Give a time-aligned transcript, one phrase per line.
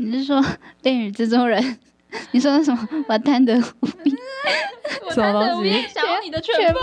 [0.00, 0.40] 你是说
[0.82, 1.60] 《恋与制作人》？
[2.30, 2.88] 你说的什么？
[3.08, 4.16] 我贪得无厌，
[5.04, 6.78] 我贪得无厌，想要你的全部。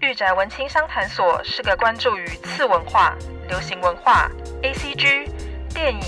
[0.00, 3.14] 御宅文青商谈所是个关注于次文化、
[3.50, 4.30] 流行文化、
[4.62, 5.28] ACG、
[5.74, 6.00] 电影、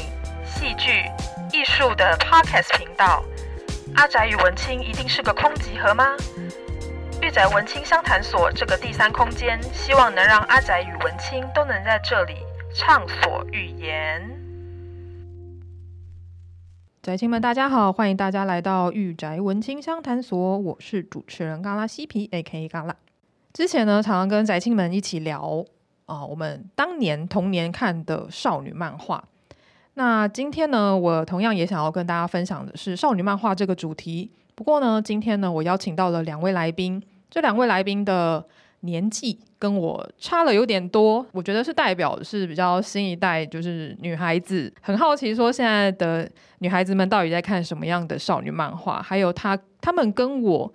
[0.47, 1.05] 戏剧、
[1.53, 3.23] 艺术的 Podcast 频道。
[3.99, 6.05] 阿宅与文青一定是个空集合吗？
[7.21, 12.35] 御宅文青相谈所这个第三空间，希望能让阿宅与文青都能在这里
[12.73, 14.23] 畅所欲言。
[17.03, 22.69] 宅青们，大家好，欢迎大家来到御宅文青相谈所，我是主持人嘎拉西皮，A.K.A.
[22.69, 22.95] 嘎拉。
[23.53, 25.65] 之前呢，常常跟宅青们一起聊
[26.07, 29.25] 啊、我们当年童年看的少女漫画。
[29.99, 34.31] 那今天呢，我同样也想要跟大家分享的是少女漫画这个主题。
[34.55, 38.47] 不过呢，今天呢，我邀请到了两位来宾，这两位来宾的
[38.83, 44.73] 年纪跟我差了有点多，我觉得是代表是比较新一代，就是女孩子。
[44.81, 49.03] 很好奇说，现在的女孩子们到底在看什么样的少女漫画？
[49.03, 50.73] 还有她她们跟我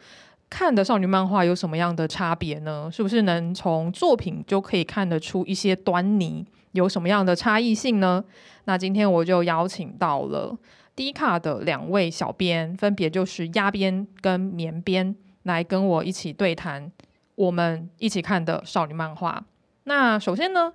[0.50, 2.90] 看的少女漫画有什么样的差别呢？
[2.92, 6.46] 是不是能从作品就可以看得出一些端倪？
[6.74, 8.24] 有什么样的差异性呢？
[8.66, 10.58] 那今天我就邀请到了
[10.96, 16.92] 低卡的两位小编，分别就是鸭边跟绵边，来跟我一起对谈
[17.36, 19.44] 我们一起看的少女漫画。
[19.86, 20.74] 那首先呢，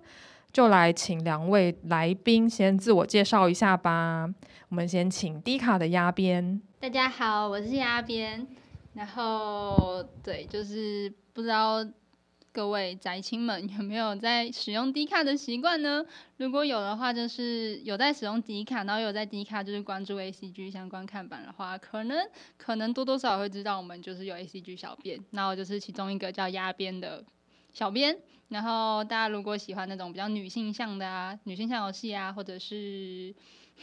[0.53, 4.29] 就来请两位来宾先自我介绍一下吧。
[4.69, 6.61] 我们先请低卡的鸭边。
[6.79, 8.47] 大家好，我是鸭边。
[8.95, 11.85] 然后对，就是不知道。
[12.59, 16.05] 各位宅青们有没有在使用 D 卡的习惯呢？
[16.39, 27.25] 如果有的话，就是有在使用 D 卡，然后有在 D 卡就是关注 ACG 相关看板的话，可能可能多多少少会知道我们就是有 ACG 小编，那我就是其中一个叫压边的
[27.73, 28.19] 小编。
[28.49, 33.33] 然后大家如果喜欢那种比较女性向的啊，女性向游戏啊，或者是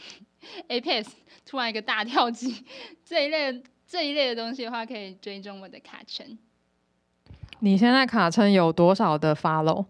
[0.68, 2.62] A P S 突然一个大跳机
[3.06, 6.38] 这一类这一类的东西的话，可以追踪我的卡称。
[7.66, 9.86] 你现在卡称有多少的 follow？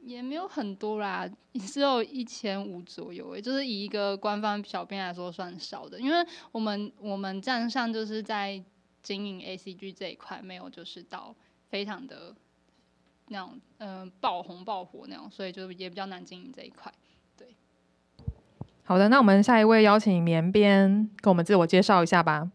[0.00, 8.64] 也没有很多啦，只有一千五左右诶，就是以一个官方小编来说算少的，因为我们我们站上就是在
[9.02, 11.34] 经营 ACG 这一块，没有就是到
[11.68, 12.34] 非常的
[13.28, 16.90] 那种嗯、呃、爆红爆火那种，所以就也比较难经营这一块。
[17.36, 17.54] 对，
[18.84, 22.50] 好的，那我们下一位邀请绵编跟我们自我介绍一下吧。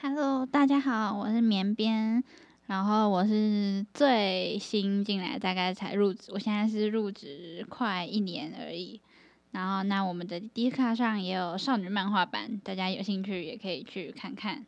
[0.00, 2.24] Hello，大家好，我是绵编。
[2.72, 8.98] 然后我是最新进来，大概才入职，我现在是入职快一年而已。
[9.50, 14.64] 然后那我们的 D 卡上也有少女漫画版，大家有兴趣也可以去看看。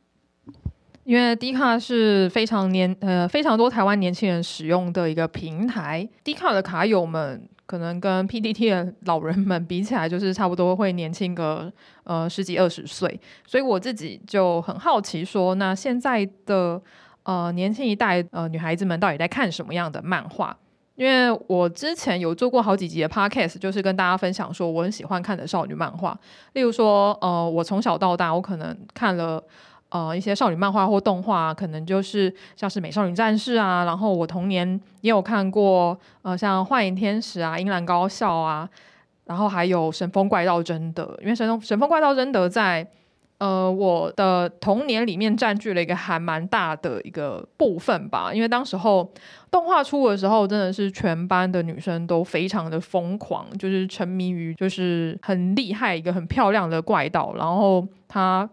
[1.05, 11.73] 因为 D 卡是非常年呃非常多台湾年轻人使用的一个平台，D 卡的卡友们可能跟 PDT 的老人们比起来，就是差不多会年轻个
[12.03, 16.83] 呃十几二十岁，所以我自己就很好奇说，那现在的。
[17.25, 20.57] 呃，年轻一代呃女孩子们到底在看什么样的漫画？
[20.95, 26.17] 因为我之前有做过好几集的 podcast，就是跟大家分享说我很喜欢看的少女漫画。
[26.53, 29.43] 例如说，呃，我从小到大我可能看了
[29.89, 33.85] 呃一些少女漫画或动画，可能就是像是美少女战士啊。
[33.85, 38.69] 然后我童年也有看过呃像幻影天使啊、樱兰高校啊，
[39.25, 41.19] 然后还有神风怪盗贞德。
[41.21, 42.87] 因为神风神风怪盗贞德在
[43.45, 49.07] 呃，我的童年里面占据了一个还蛮大的一个部分吧，因为当时候
[49.51, 58.49] 动画出的时候，真的是全班的女生都非常的疯狂，就是沉迷于就是很厉害一个很漂亮的怪盗，然后他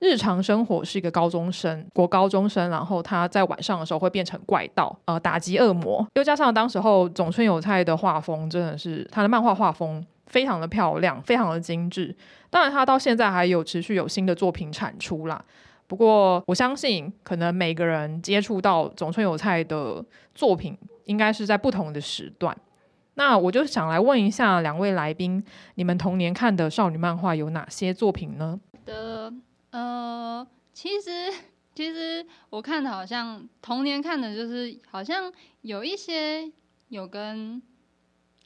[0.00, 10.04] 日常生活是一个高中生，国高中生，然后他在晚上的时候会变成怪盗，呃，打击恶魔，又加上当时候总村有菜的画风，真的是他的漫画画风。
[10.32, 12.16] 非常的漂亮，非常的精致。
[12.48, 15.44] 当然，他到现在还有持续有新的作品产出啦。
[15.86, 20.02] 不过，我相信可能每个人接触到总春有菜的
[20.34, 22.56] 作品，应该是在不同的时段。
[23.14, 25.44] 那我就想来问一下两位来宾，
[25.74, 28.58] 你们童年看的少女漫画有哪些作品呢？
[28.86, 29.30] 的
[29.70, 31.30] 呃，其实
[31.74, 35.30] 其实我看的好像童年看的就是好像
[35.60, 36.50] 有一些
[36.88, 37.60] 有跟。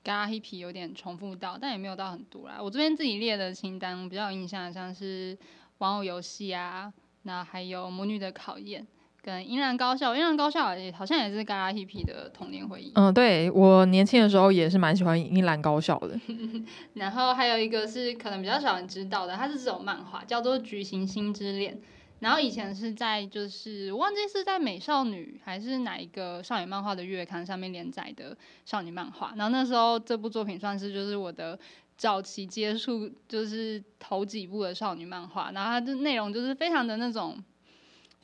[0.07, 2.59] 跟阿黑皮有点重复到，但也没有到很多啦。
[2.63, 5.37] 我这边自己列的清单比较有印象的，像是
[5.79, 6.93] 玩偶游戏啊，
[7.23, 8.87] 那还有母女的考验，
[9.21, 12.93] 跟樱兰高校，樱兰高校也好像也是 GARA-HIPPY 的童年回忆。
[12.95, 16.17] 嗯，对，我年轻的时候也是蛮喜欢樱兰高校的。
[16.95, 21.75] 然后还有一个是可能比较少人知道的，它是这种漫画，叫做《橘形星之恋》。
[22.21, 29.35] 然后以前是在就是忘记是在美少女还是哪一个少女漫画的月刊上面连载的少女漫画。
[29.37, 31.59] 然后那时候这部作品算是就是我的
[31.97, 35.51] 早期接触，就是头几部的少女漫画。
[35.53, 37.43] 然后它的内容就是非常的那种。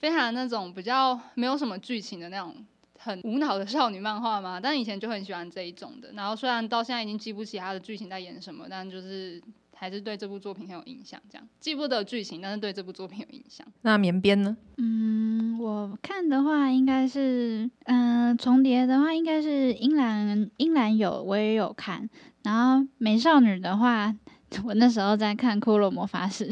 [0.03, 2.53] 非常那种比较没有什么剧情的那种
[2.99, 6.11] 很无脑的少女漫画嘛，但以前就很喜欢这一种的。
[6.15, 9.41] 然后虽然到现在已经记不起它的剧情在演什么，但就是
[9.82, 11.20] 还是对这部作品很有印象。
[11.29, 13.67] 这样记不得剧情，但是对这部作品有印象。
[13.81, 14.56] 那绵边呢？
[14.76, 22.08] 嗯，我看的话应该是，嗯、呃，重叠的话应该是英兰，英兰有我也有看。
[22.44, 24.14] 然后美少女的话，
[24.64, 26.46] 我那时候在看《骷髅魔法使》。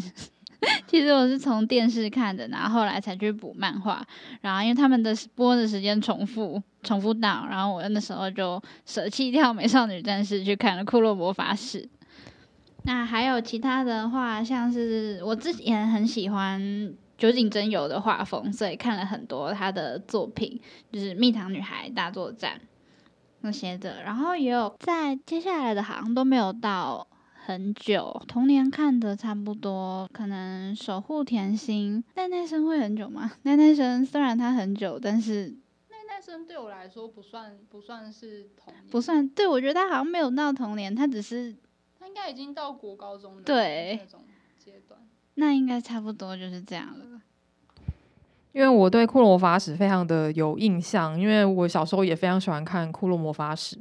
[0.88, 4.04] 其实我是从电视看的，然后后来才去补漫画。
[4.40, 11.80] 然后因为他们的播的时间重复，重复到，然后我那时候就舍弃掉《美少女战士》，去看了《骷髅魔法使》。
[12.84, 20.60] 那还有其他的话，像是我之前很喜欢酒井真由的画风，所以看了很多他的作品，
[20.90, 22.60] 就是《蜜糖女孩大作战》
[23.40, 24.02] 那些的。
[24.02, 27.06] 然后也有在接下来的，好像都没有到。
[27.42, 33.32] 很久，童年看的差不多，可能守护甜心，奈奈生会很久吗？
[33.42, 35.46] 奈奈生虽然它很久，但是
[35.88, 39.26] 奈奈生对我来说不算不算是童年，不算。
[39.30, 41.56] 对，我觉得他好像没有到童年，他只是
[42.00, 44.22] 他应该已经到国高中的对那种
[44.58, 44.98] 阶段，
[45.34, 47.20] 那应该差不多就是这样了。
[48.52, 53.78] 因为我对库洛魔法使非常的有印象，因为我小时候也非常喜欢看库洛魔法使，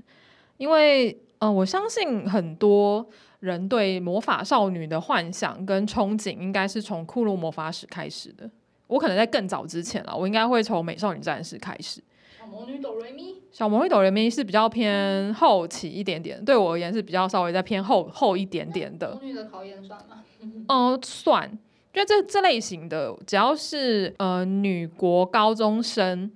[0.58, 3.10] 因为呃，我相信很多。
[3.40, 8.52] 人对魔法少女的幻想跟憧憬，应该是从库洛魔法使开始的。
[8.88, 12.04] 我可能在更早之前了，我应该会从美少女战士开始。
[12.40, 19.12] 小魔女哆瑞咪，小魔女哆瑞咪是比较偏后期一点点，对我而言是比较稍微再偏后后一点点的。
[19.16, 20.24] 魔女的考验算吗？
[20.42, 21.50] 嗯、呃，算，
[21.94, 26.32] 因为这这类型的，只要是呃女国高中生。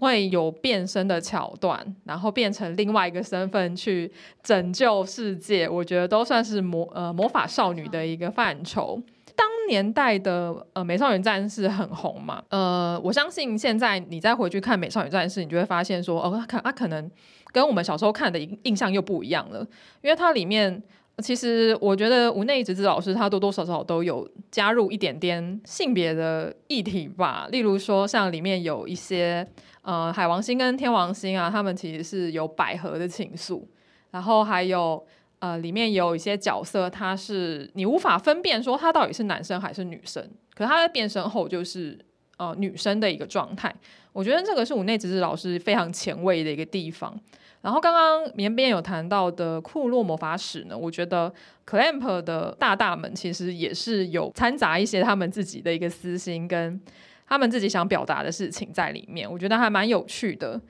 [0.00, 4.10] 会有变身的桥段，然后变成另外一个身份去
[4.42, 8.98] 拯救世界，我觉得都算是魔呃魔法少女的一个范畴。
[9.36, 17.10] 当年代的呃美少女战士很红嘛，呃，我相信现在你再回去看美少女战士，你就会发现说，哦，它可它可能
[17.52, 19.66] 跟我们小时候看的印象又不一样了，
[20.02, 20.82] 因为它里面
[21.18, 29.46] 其实我觉得屋内直子老师他多多少少都有加入一点点性别的议题吧，例如说像里面有一些。
[29.84, 33.64] 呃，海王星跟天王星啊，他们其实是有百合的情愫，
[34.12, 35.04] 然后还有
[35.42, 40.24] 呃，里面有一些角色，他是你无法分辨说他到底是男生还是女生，
[40.54, 41.98] 可他在变身后就是
[42.36, 43.74] 呃女生的一个状态。
[44.12, 47.18] 我觉得这个是五内直子老师非常前卫的一个地方。
[47.60, 51.32] 然后刚刚绵编有谈到的库洛魔法使呢，我觉得
[51.66, 56.80] CLAMP 的大大们其实也是有掺杂一些他们自己的一个私心跟。
[57.24, 60.60] 他们自己想表达的事情在里面，我觉得还蛮有趣的。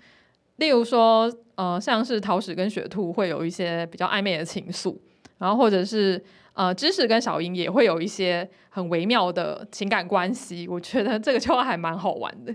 [0.63, 4.97] 例如说，呃，像是桃矢跟雪兔会有一些比较暧昧的情愫，
[5.39, 10.69] 然后或者是呃，知识跟小樱也会有一些很微妙的情感关系。
[10.69, 12.55] 我觉得这个就还蛮好玩的。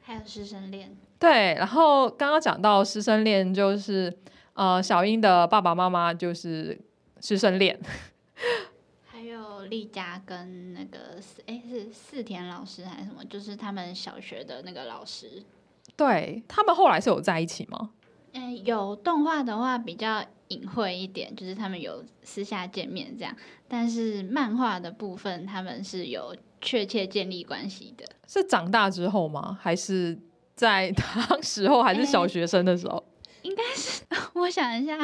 [0.00, 1.54] 还有师生恋，对。
[1.58, 4.10] 然后刚刚讲到师生恋，就是
[4.54, 6.80] 呃，小樱的爸爸妈妈就是
[7.20, 7.78] 师生恋。
[9.70, 13.24] 丽佳跟那个四哎是四田老师还是什么？
[13.24, 15.42] 就是他们小学的那个老师。
[15.96, 17.90] 对，他们后来是有在一起吗？
[18.32, 23.36] 嗯，有动画的话比较隐晦一点，就是他们有私下见面这样。
[23.68, 28.04] 但是漫画的部分，他们是有确切建立关系的。
[28.26, 29.58] 是长大之后吗？
[29.60, 30.18] 还是
[30.54, 30.90] 在
[31.28, 33.04] 当时候还是小学生的时候？
[33.42, 34.02] 应该是，
[34.34, 34.96] 我想一下，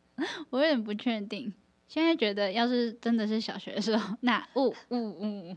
[0.50, 1.52] 我有点不确定。
[1.88, 5.56] 现在觉得，要是真的是小学的时候，那呜呜呜，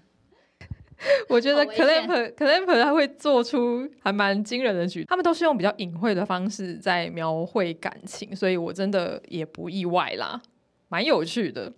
[1.29, 10.41] 我觉得 CLAMP CLAMP 他会做出还蛮惊人的举，他们都是用比较隐晦的方式在描绘感情，所以我真的也不意外啦，
[10.89, 11.71] 蛮有趣的。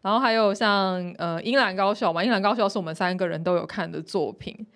[0.00, 4.66] 然后还有像呃樱兰高校嘛，樱兰高校是我们三个人都有看的作品，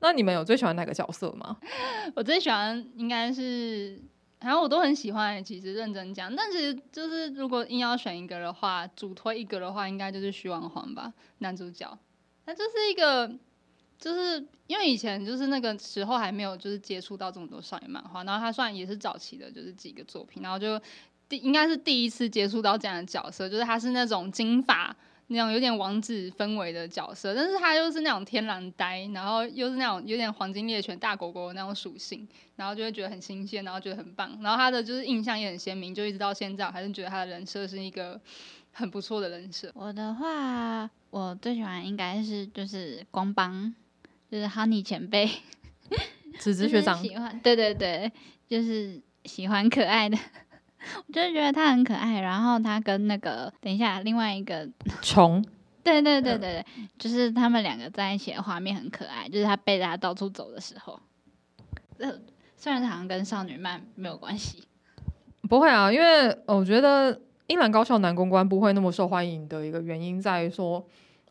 [0.00, 1.56] 那你们有最喜欢哪个角色吗？
[2.14, 3.98] 我最喜欢应该是。
[4.40, 11.98] 然后我都很喜欢，其实认真讲，但是就是如果硬要选一个的话，主推一个的话，应该就是徐王皇吧，男主角。
[12.46, 13.30] 他就是一个，
[13.98, 20.80] 就是因为以前就是那个时候还没有就是接触到这么多少女漫画，然后他算也是早期的，就是几个作品，然后就
[21.28, 24.94] 第应该是第一次接触到这样的角色，就是他是那种金发
[25.28, 38.20] 那种有点王子氛围的角色，但是他又是那种天然呆，然后又是那种有点黄金猎犬大狗狗那种属性，然后就会觉得很新鲜，然后觉得很棒，然后他的就是印象也很鲜明，就一直到现在我还是觉得他的人设是一个
[38.70, 39.72] 很不错的人设。
[39.74, 40.90] 我的话，
[41.44, 43.74] 最喜欢应该是就是光邦，
[44.30, 45.28] 就是 Honey 前辈，
[46.38, 48.10] 子子学长喜欢，对对对，
[48.48, 50.16] 就是喜欢可爱的。
[51.06, 54.66] 我就是觉得他很可爱，然后他跟那个等一下另外一个
[55.02, 55.44] 虫，
[55.82, 60.98] 对对对对对，嗯、就是他们两个在一起的画面很可爱，就是他背着他到处走的时候，
[61.98, 62.10] 呃，
[62.56, 64.64] 虽然好像跟少女漫没有关系，
[65.46, 70.82] 不会啊，因为我觉得樱兰高校男公关不会那么受欢迎的一个原因在于说，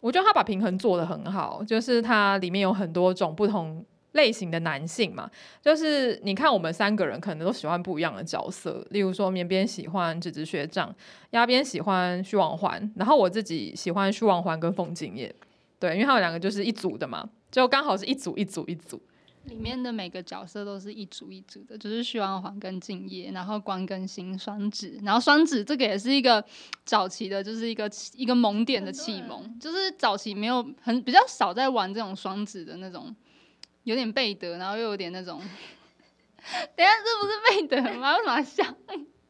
[0.04, 3.84] 我觉得他把平衡做得很好，就是它里面有很多种不同。
[4.14, 5.28] 类型的男性嘛，
[5.60, 10.94] 就是你看我们三个人可能都喜欢不一样的角色，例如说绵边喜欢直直学长，
[11.32, 15.34] 鸭边喜欢虚王环，然后我自己喜欢虚王环跟凤景叶，
[15.80, 19.02] 对，因为他们两个就是一组的嘛，就刚好是一组一组一组。
[19.44, 26.44] 里面的每个角色都是一组一组的，就是徐王环跟敬业，然后光跟新双子，然后双子这个也是一个
[26.86, 33.16] 早期的，就是一个一个萌点的启蒙，就是早期没有很比较少在玩这种双子的那种。
[33.84, 35.38] 有点背德，然后又有点那种，
[36.74, 38.16] 等下这不是背德吗？
[38.16, 38.64] 为什么要笑？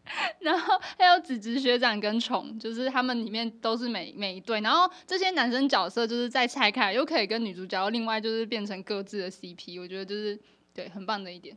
[0.41, 10.39] 然后还有子侄学长跟虫，就是他们里面都是每每一对，然后这些男生角色就是再拆开，又可以跟女主角另外就是变成各自的 CP，我觉得就是
[10.73, 11.55] 对很棒的一点。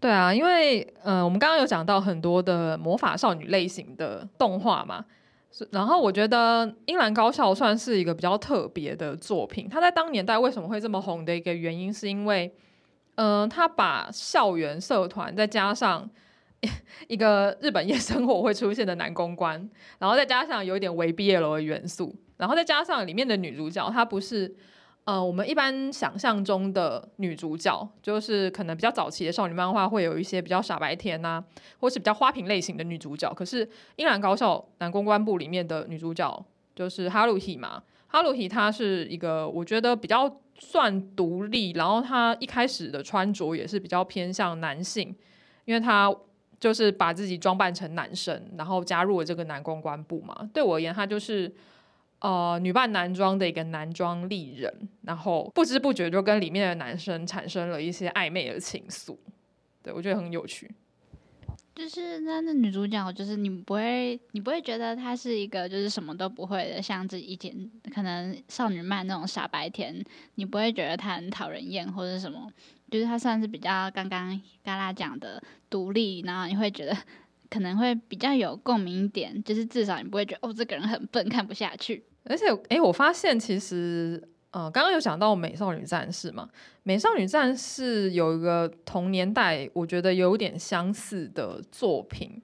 [0.00, 5.04] 对啊，因为呃，我们刚刚有讲到很多的魔法少女类型的动画嘛。
[5.72, 9.66] 然后我觉得《樱兰高校》算是一个比较特别的作品。
[9.68, 12.54] 它在当年代为什么会这么红的一个原因，是因为，
[13.16, 16.08] 嗯、呃，它把校园社团再加上
[17.08, 24.56] 一个日本夜生活会出现的男公关， 然后再加上有一点维 BL 的元素，然后再加上里面的女主角，她不是。
[25.04, 31.42] 呃，我们一般想象中的女主角，就是可能比较早期的少女漫画会有一些比较傻白甜呐、
[31.80, 33.32] 或是比较花瓶类型的女主角。
[33.32, 36.44] 可是樱兰高校男公关部里面的女主角
[36.76, 45.16] 就是哈鲁希嘛，哈鲁希她是一个我觉得比较算独立，然后她一开始的穿着也是比较偏向男性，
[45.64, 46.14] 因为她
[46.60, 50.48] 就是把自己装扮成男生，然后加入了这个男公关部嘛。
[50.52, 51.52] 对我而言，她就是。
[52.20, 59.16] 呃，女扮男装的一个男装丽人，然后不知不觉就跟里面的男生产生了一些暧昧的情愫，
[59.84, 60.68] 对，我觉得很有趣。
[61.76, 72.50] 就是那那女主角，就是你不会，你不会觉得她是一个就是什么都不会的，像自己以前可能少女漫那种傻白甜，你不会觉得她很讨人厌或者什么，
[72.90, 76.96] 就是它算是比较刚刚嘎啦讲的独立，然后你会觉得。
[77.50, 82.04] 可能会比较有共鸣一点，就是至少你不会觉得哦，这个人很笨，看不下去。
[82.24, 86.46] 而且，哎、欸，我发现其实，呃，刚刚有讲到《美少女战士》嘛，
[86.82, 92.42] 《美少女战士》有一个同年代，我觉得有点相似的作品，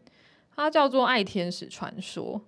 [0.56, 2.36] 它叫做《爱天使传说》。《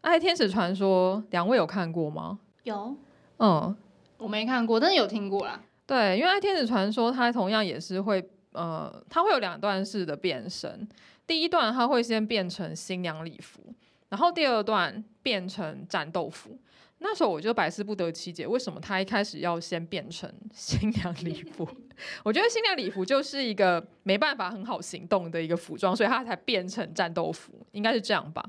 [0.00, 2.40] 爱天使传说》，两位有看过吗？
[2.64, 2.96] 有，
[3.38, 3.76] 嗯，
[4.18, 5.62] 我没看过，但是有听过啦。
[5.90, 10.88] 对，因为《爱天使传说》它同样也是会，呃，它会有两段式的变身。
[11.26, 13.60] 第一段它会先变成新娘礼服，
[14.08, 16.56] 然后第二段变成战斗服。
[16.98, 21.68] 那时候我就百思不得其解，为什么他一开始要先变成 新娘礼服？
[22.22, 28.44] 我觉得新娘礼服就是一个没办法很好行动的一个服装，所以他才变成战斗服，应该是这样吧？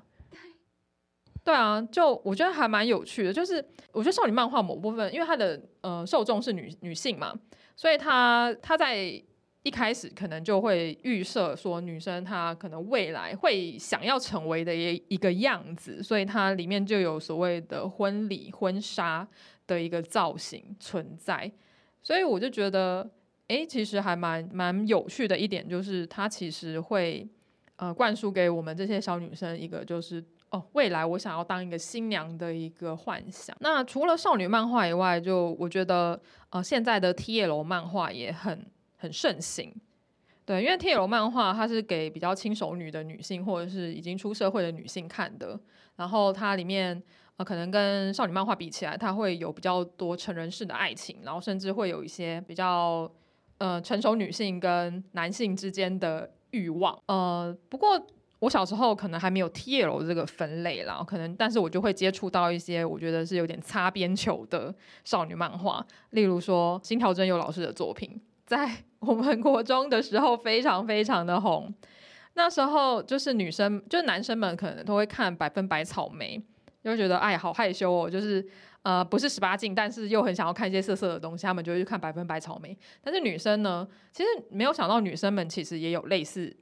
[1.43, 7.33] 对啊，就我觉得还蛮有趣的，就是我觉得少女漫画某部分，因为它的呃受众是女女性嘛，
[7.75, 9.21] 所以他他在。
[9.63, 19.27] 一开始可能就会预设说女生她可能未来会想要成为的一一个样子，所以它里面就有所谓的婚礼婚纱
[19.67, 21.51] 的一个造型存在。
[22.01, 23.07] 所以我就觉得，
[23.49, 27.29] 诶，其实还蛮蛮有趣的一点就是，它其实会
[27.75, 33.55] 呃灌输给我们这些小女生一个就是哦，未来我想要当一个新娘的一个幻想。
[33.59, 36.17] 那除了少女漫画以外，就我觉得
[36.51, 38.65] 呃现在的 TL 漫画也很。
[39.03, 39.73] 很盛行，
[40.45, 45.59] 对，因为 TL 漫画它是给比较轻熟女的女性或者是已经出社会的女性看的，
[45.95, 47.01] 然后它里面
[47.37, 53.11] 呃可能跟少女漫画比起来，它会有比较多成人式的爱情，然后甚至会有一些比较
[53.57, 57.99] 呃成熟女性跟男性之间的欲望，呃，不过
[58.41, 68.19] 我小时候可能还没有 TL 这个分类啦，可能但是我就会接触到一些我觉得是有点擦边球的少女漫画，例如说新条真由老师的作品。
[68.47, 68.67] 在
[68.99, 71.71] 我们国中的时候，非常非常的红。
[72.33, 76.37] 那时候就是女生，就是男生们可能都会看《百分百草莓》，
[76.83, 78.43] 就会觉得哎好害羞哦，就是
[78.81, 82.75] 呃不是十八禁，但是又很想要看一些色色的东西，他们就会去看百分百草莓。
[83.03, 86.57] 但是女生呢，其实没有想到女生们其实也有类似。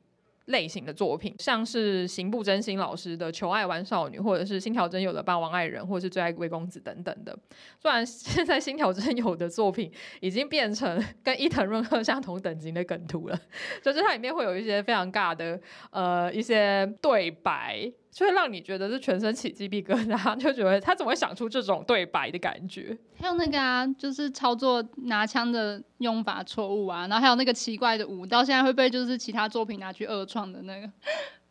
[0.50, 7.38] 类型的作品，像是刑部真心老师的《求爱玩少女》，或者是新条真有的《霸王爱人》，或者是《最爱贵公子》等等的。
[7.79, 13.39] 虽然现在新条真有的作品已经变成跟伊藤润二相同等级的梗图了，
[13.82, 15.60] 就是它里面会有一些非常尬的
[15.91, 17.91] 呃一些对白。
[18.11, 22.97] 就会让你觉得是全身起鸡皮疙瘩， 就觉得他怎么会想出这种对白的感觉？
[23.19, 30.91] 还有那个啊，就是操作拿枪的用法错误啊，然后还有那个奇怪的舞，到现在会被就是其他作品拿去二创的那个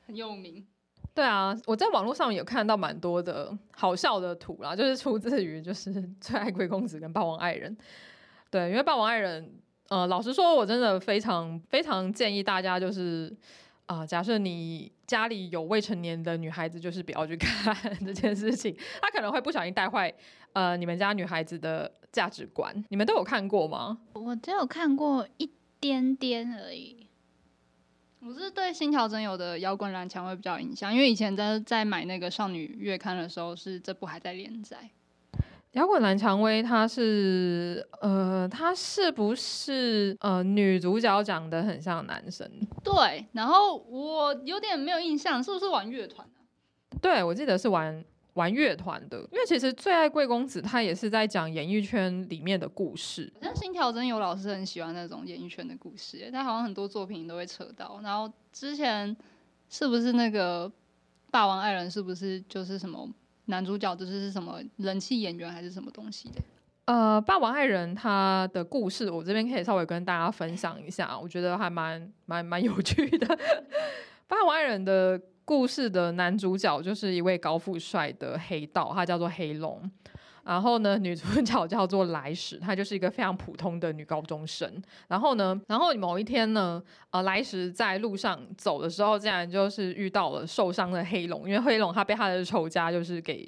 [0.06, 0.66] 很有名。
[1.14, 7.76] 对啊，我在网络上有看到蛮多的好笑的图啦，就是出自于就是最爱贵公子跟霸王爱人。
[8.50, 9.52] 对，因为霸王爱人，
[9.88, 13.34] 呃，老实说，我真的非常非常建议大家就是。
[13.86, 17.74] 啊、呃，假设你家里有未成年的女孩子，就是不要去看
[18.04, 20.12] 这件事情，她可能会不小心带坏
[20.52, 22.84] 呃你们家女孩子的价值观。
[22.90, 23.98] 你们都有看过吗？
[24.12, 25.50] 我只有看过一
[25.80, 27.08] 点点而已。
[28.20, 34.90] 我是对新条真有的摇滚蓝蔷薇比较有印象，因为以前在在买那个少女月刊的时候，是这部还在连载。
[35.72, 42.50] 摇滚蓝蔷薇，他是呃，他是不是呃女主角长得很像男生？
[42.82, 46.98] 对，然后我有点没有印象，是不是玩乐团的？
[47.00, 53.30] 对，我记得是玩玩乐团的，因为其实最爱贵公子他也是在讲演艺圈里面的故事。
[53.34, 58.00] 好像新条真有老师很喜欢那种演艺圈的故事，他好像很多作品都会扯到。
[58.02, 59.14] 然后之前
[59.68, 60.70] 是不是那个
[61.30, 61.90] 霸王爱人？
[61.90, 63.08] 是不是就是什么？
[63.48, 66.40] 男主角就是是什么人气演员还是什么东西的？
[66.86, 73.38] 呃，霸王爱人他的故事，我这边可以稍微跟大家分享一下，我觉得还蛮蛮蛮有趣的。
[74.26, 79.90] 霸王爱人的故事的男主角就是一位高富帅的黑道，他叫做黑龙。
[80.48, 84.82] 然后呢，女主角叫做来时，她就是一个非常普通的女高中生。
[85.06, 93.46] 然后呢，然后某一天呢，呃，来时在路上走的时候，竟然就是遇到了受伤的黑龙，因为黑龙他被他的仇家就是给，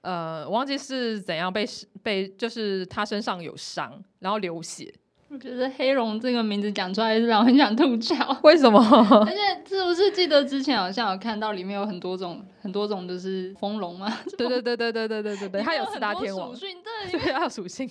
[0.00, 1.64] 呃，忘记是怎样被
[2.02, 4.92] 被，就是他身上有伤，然后流血。
[5.28, 8.38] 我觉得黑龙这个名字讲出来是让我很想吐槽。
[8.44, 8.78] 为什么？
[9.26, 14.06] 而且是不是记得之前好像有看到里面有很多种很多种就是风龙吗？
[14.38, 16.54] 对对对对对对对对对，它有四大天王。
[16.54, 17.90] 属性对，对，它有属性。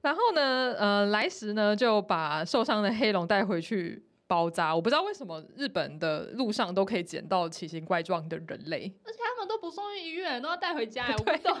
[0.00, 4.72] 然后呢，呃，来时呢就把受伤的黑龙带回去包扎。
[4.74, 11.06] 我不知道为什么日本的路上都可以捡到奇形怪状的人类，而且他们都不送去医院，都要带回家。
[11.08, 11.56] 我不懂，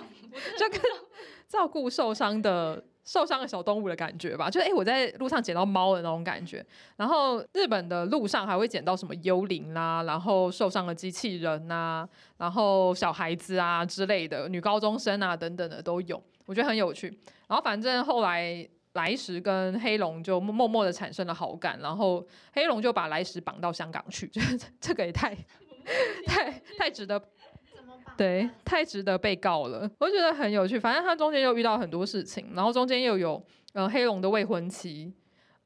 [0.56, 0.80] 就跟
[1.48, 2.84] 照顾受伤的。
[3.04, 6.64] 受伤的小动物的感觉吧，就是诶、我在路上捡到猫的那种感觉。
[6.96, 17.08] 然后日本的路上还会捡到什么幽灵啦，然后受伤的机器人呐，然后小孩子啊之类的，女高中生啊等等的都有，我觉得很有趣。
[17.46, 24.40] 然后反正后来来时跟黑龙就默默的产生了好感，然后黑龙就把来时绑到香港去，就
[24.80, 25.36] 这个也太
[26.26, 27.22] 太太值得。
[28.16, 30.78] 对，太值得被告了，我觉得很有趣。
[30.78, 35.12] 反正他中间又遇到很多事情，然后中间又有呃黑龙的未婚妻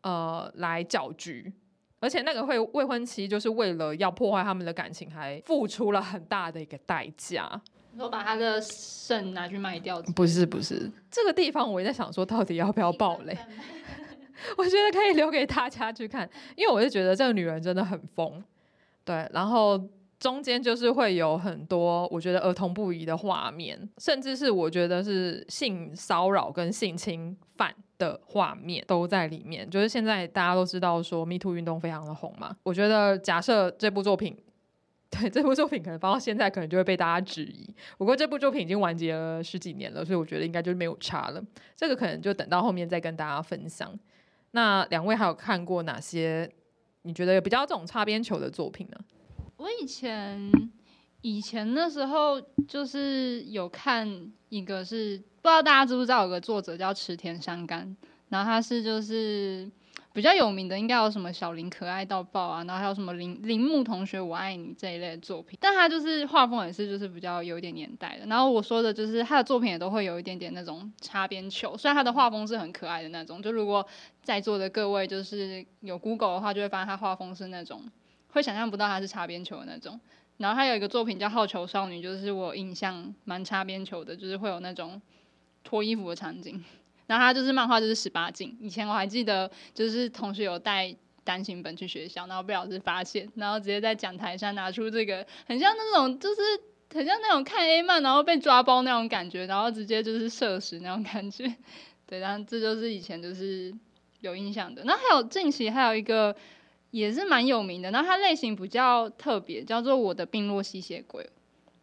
[0.01, 1.53] 呃来搅局，
[2.01, 7.61] 而且那个未未婚妻就是为了要破坏他们的感情，还付出了很大的一个代价。
[7.97, 10.01] 说把他的肾拿去卖掉？
[10.15, 13.37] 不是不是，这个地方我也在想说，到底要不要爆雷？
[14.57, 18.43] 我觉得可以留给大家去看，因为我是觉得这个女人真的很疯。
[19.05, 19.79] 对，然后。
[20.19, 29.69] 中间就是会有很多我觉得儿童不宜的画面，甚至是我觉得是性骚扰跟性侵犯的画面都在里面。
[29.71, 34.37] 就是现在大家都知道说 Me Too 运动非常的红嘛，我觉得假设这部作品，
[35.09, 37.73] 对这部作品可能放到现在可能就会被大家质疑。
[37.97, 41.41] 不过这部作品已经完结了十几年了，所以我觉得应该就是没有差了。
[41.77, 43.97] 这个可能就等到后面再跟大家分享。
[44.51, 46.51] 那两位还有看过哪些
[47.03, 48.99] 你觉得比较这种擦边球的作品呢？
[49.59, 50.51] 我以前
[51.21, 54.09] 以前的时候就是有看
[54.49, 57.97] 一个是不知道大家知不知道有个作者叫池田山干，
[58.29, 59.69] 然后他是就是
[60.13, 68.27] 比较有名的，应该有什么小林可爱到爆啊，然后还有什么铃铃木同学我爱你这一类的作品，但他就是画风也是就是比较有一点年代的。
[68.27, 73.85] 然后我说的就是他的作品也都会有一点点那种擦边球，虽然他的画风是很可爱的那种，就如果
[74.23, 77.83] 在座的各位就是有 Google 的话，就会发现他画风是那种。
[78.29, 79.99] 会想象不到他是擦边球的那种，
[80.37, 85.01] 然后他有一个作品叫《好球少女》，就是我印象蛮擦边球的，就是会有那种
[85.65, 86.63] 脱衣服的场景。
[87.07, 88.55] 然后他就是漫画，就是十八禁。
[88.61, 96.41] 以前我还记得，就是同学有带单行本去学校，然后被老师发现，然后直接在讲台上拿出这个，很像那种就是
[96.93, 101.51] 很像那种看 A 漫然后被抓包那种感觉，然后直接就是社死那种感觉。
[102.07, 103.75] 对，然后这就是以前就是
[104.21, 104.85] 有印象的。
[104.85, 106.37] 那还有近期还有一个
[106.91, 111.23] 也是蛮有名的，然后它类型比较特别，叫做《我的病弱吸血鬼》，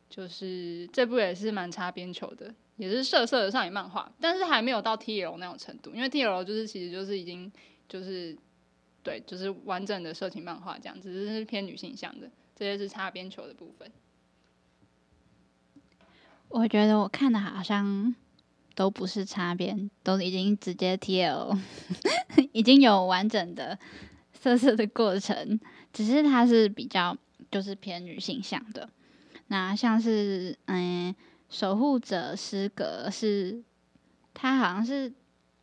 [0.09, 7.51] 就是这部也是蛮擦边球的，也是色色的少女漫画，但是还没有到 TL 那种程度，因为 TL 就是其实就是已经
[7.87, 8.35] 就是
[9.03, 13.91] 对，就是完整的色情漫画这样，只是偏女性向的，这些是擦边球的部分。
[16.47, 18.15] 我觉得我看的好像
[18.73, 21.59] 都不是擦边，都已经直接 TL，
[22.53, 23.77] 已经有完整的
[24.45, 25.59] 特色的过程，
[25.91, 27.17] 只是它是比较
[27.49, 28.87] 就是偏女性向的。
[29.47, 31.15] 那像是嗯，
[31.49, 33.63] 守护者失格是，
[34.35, 35.11] 他好像是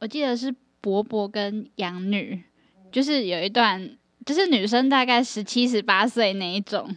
[0.01, 2.43] 我记得是伯伯跟养女，
[2.91, 6.93] 就是有一段就是女生大概十七十八岁那一种，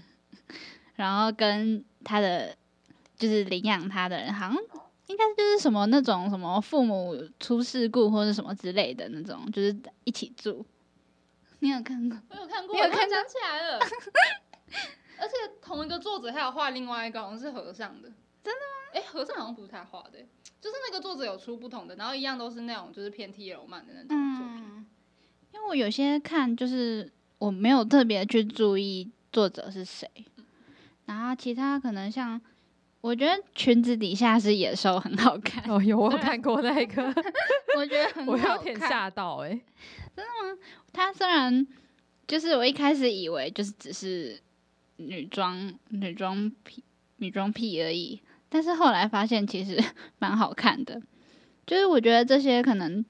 [0.95, 2.55] 然后跟他的。
[3.17, 4.57] 就是领养他的人，好像
[5.07, 10.65] 应该就是什么那种什么父母出事故或者什么之类的那种，就是一起住。
[11.59, 12.17] 你有看过？
[12.29, 13.09] 我有看过，你有看？
[13.09, 13.79] 想起来了。
[15.17, 18.09] 而且同一个作者还有画另外一个，好像是和尚的。
[18.43, 18.93] 真的吗？
[18.93, 20.19] 哎、欸，和尚好像不是他画的，
[20.61, 24.63] 就是那个作者有出不同的，然后一样都是那种就是偏 T 柔漫的那种作品。
[24.77, 24.85] 嗯，
[25.53, 30.09] 因为我有些看就是我没有特别去注意作者是谁，
[31.05, 32.41] 然后其他可能像。
[33.01, 37.03] 我觉得裙子底下是野兽很好看哦，有我有看过那个，
[37.77, 39.61] 我觉得很好看，我有点吓到哎、欸，
[40.15, 40.57] 真的吗？
[40.93, 41.67] 它虽然
[42.27, 44.39] 就是我一开始以为就是只是
[44.97, 46.83] 女装女装癖
[47.17, 49.77] 女装癖而已，但是后来发现其实
[50.19, 51.01] 蛮好看的。
[51.67, 53.03] 就是我觉得这些可能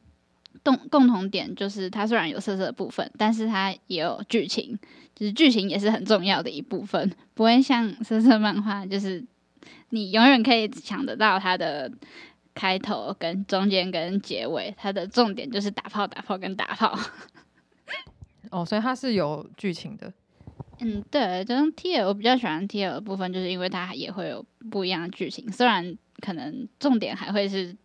[0.63, 4.77] 共共同点就是它虽然有色色的部分，但是它也有剧情，
[5.13, 9.23] 就是剧情也是很重要的一部分，不会像色色漫画就是。
[9.89, 11.89] 你永远可以抢得到它的
[12.55, 16.97] 开头、跟中间、跟结尾，它的重点就是打炮、打炮跟打炮。
[18.49, 20.11] 哦，所以它是有剧情的。
[20.81, 27.75] 嗯，对，就是 TL，我比较喜欢 TL 的部分，就是因为它也会有不一样的剧情，虽然可能重点还会是。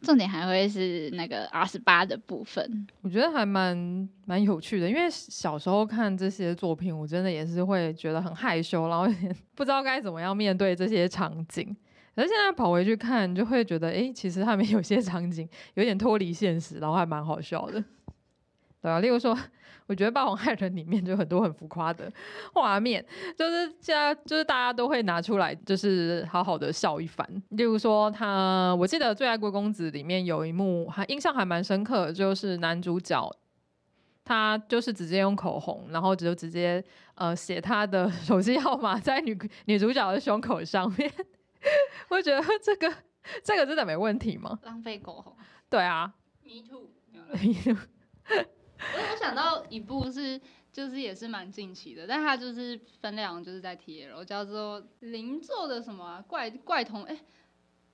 [0.00, 9.12] 重点还会是那个 R 十八的部分，我觉得还蛮蛮有趣的，因为小时候看这些作品，我真的也是会觉得很害羞，然后
[9.56, 11.76] 不知道该怎么样面对这些场景。
[12.18, 17.84] 可是现在跑回去看，就会觉得，哎，其实他们 有些场景有点脱离现实，然后还蛮好笑的。
[18.82, 19.38] 对啊，例如说。
[19.86, 22.12] 我觉得《霸王爱人》里面就很多很浮夸的
[22.52, 23.02] 画面，
[23.34, 27.26] 就是现在就是大家都会拿出来，就是好好的笑一番。
[27.52, 33.34] 例如说他，他我记得《最爱贵公子》里面有一幕还印象还蛮深刻，就是男主角
[34.22, 41.10] 他就是直接用口红，然后就直接呃写他的手机号码在女女主角的胸口上面。
[42.08, 42.94] 我觉得这个
[43.42, 44.58] 这个真的没问题吗？
[44.62, 45.36] 浪费口红。
[45.68, 46.14] 对啊。
[46.42, 46.90] Me too。
[48.28, 50.40] 我我想到一部是，
[50.72, 57.18] 就是也是蛮近期的，但它就是分量就是在 TL，叫做邻座的什么、啊、怪怪同哎，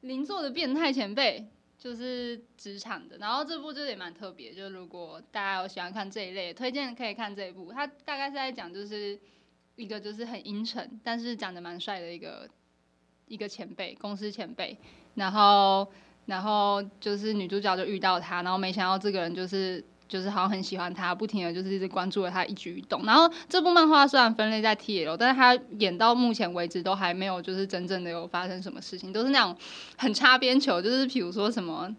[0.00, 1.48] 邻座的变态前辈，
[1.79, 3.16] 就是职场的。
[3.16, 7.72] 然后这部就也蛮特别，就如果大家有喜欢看这一类，推荐可以看这一部。
[7.72, 9.18] 它大概是在讲就是
[9.77, 12.48] 一个就是很阴沉，但是长得蛮帅的一个
[13.27, 14.77] 一个前辈，公司前辈。
[15.15, 15.87] 然后
[16.27, 19.85] 然后就是女主角就遇到他，然后没想到这个人就是。
[20.07, 23.05] 就是好像很喜欢他，不停的就是一直关注了他一举一动。
[23.07, 29.57] 然后这部漫画虽然分类在 TL，但是他演到目前为止都还没有就是真正的有发生什么事情，都是那种
[29.97, 31.93] 很擦边球，就是比如说什么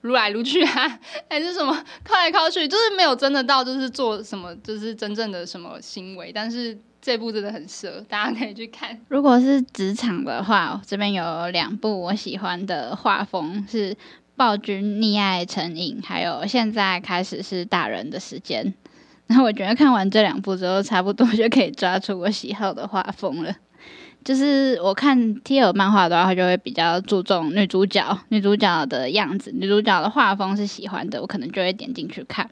[0.00, 6.32] 撸来撸去啊，还是什么靠来靠去，就是没有真的到就是做什么就是真正的什么行为。
[6.32, 6.76] 但是
[7.08, 9.00] 这部真的很适合，大家可以去看。
[9.08, 13.96] 如果是职场的话，这边有两部我喜欢的画风是。
[14.36, 18.72] 暴君溺爱成瘾，还有现在开始是大人的时间。
[19.26, 23.52] 那我觉得看完这两部之后，差不多就可以抓出我喜好的画风了。
[24.24, 32.48] 就是我看 TL 漫画的话，就会比较注重女主角，女主角的样子，女主角的画风是喜欢的，我可能就会点进去看。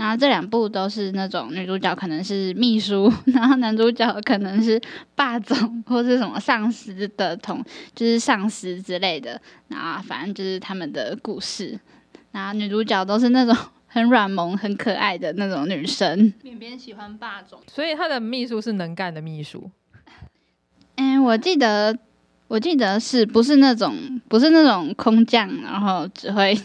[0.00, 4.80] 然后这两部都是那种女主角可能是秘书， 然后男主角可能是
[5.14, 7.62] 霸总或是什么上司的同，
[7.94, 9.38] 就是上司之类的。
[9.68, 11.78] 然后反正就是他们的故事。
[12.32, 13.54] 然后女主角都是那种
[13.88, 16.32] 很软萌、很可爱的那种女生。
[16.42, 19.70] 边边喜欢霸总，所以他的秘书是能干的秘书。
[20.96, 21.94] 嗯，我记得，
[22.48, 26.58] 我记得是不是那种不是那种空降，然后只会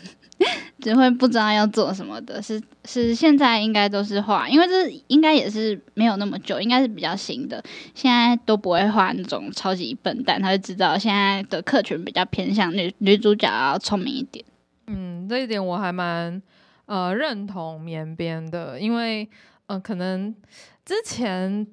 [0.80, 14.43] 只会不知道要做什么的，是是现在应该都是画，因为这应该也是没有那么久，应该是比较新的，现在都不会画那种超级笨蛋，他就知道现在的客群比较偏向女女主角要聪明一点。
[14.88, 16.41] 嗯，这一点我还蛮
[16.86, 19.28] 呃认同绵编的，因为
[19.67, 20.36] 呃可能
[20.84, 21.65] 之前。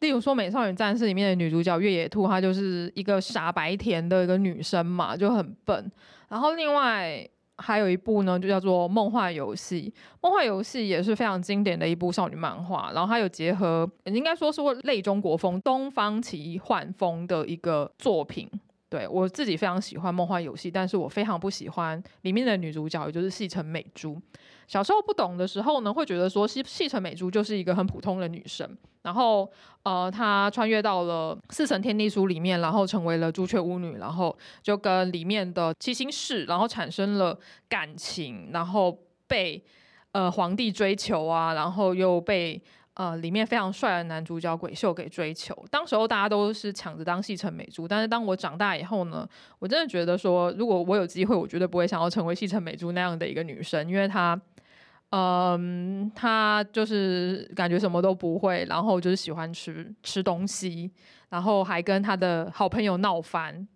[0.00, 5.92] 例如说《美少女战士》里面的女主角月野兔，她就是一个傻白甜的一个女生嘛，就很笨。
[6.30, 7.28] 然后另外
[7.60, 9.92] 还有一部呢，就叫做《梦幻游戏》。
[10.22, 18.48] 《梦幻游戏》也是非常经典的一部少女漫画，然后它有结合，应该说是类中国风、东方奇幻风的一个作品。
[18.88, 24.20] 对，我自己非常喜欢《梦幻游戏》，但是我非常不喜欢里面的女主角，也就是细城美珠。
[24.70, 28.64] 小时候不懂的时候呢，会觉得说细细城美珠就是一个很普通的女生，
[29.02, 29.50] 然后
[29.82, 37.36] 呃，她穿越到了四层天地书里面，然后成为了朱雀巫女，然后就跟里面的七星士，然后产生了
[37.68, 39.60] 感情，然后被
[40.12, 42.62] 呃皇帝追求啊，然后又被
[42.94, 45.52] 呃里面非常帅的男主角鬼秀给追求。
[45.68, 49.28] 当时候大家都是抢着当细城美珠，但是当我长大以后呢，
[49.58, 54.40] 我真的觉得说，如果我有机会，我绝对不会想要成为细城美珠那样的一个女生，因为她。
[55.10, 60.88] 嗯，他就是感觉什么都不会，然后就是喜欢吃吃东西，
[61.30, 63.66] 然后还跟他的好朋友闹翻，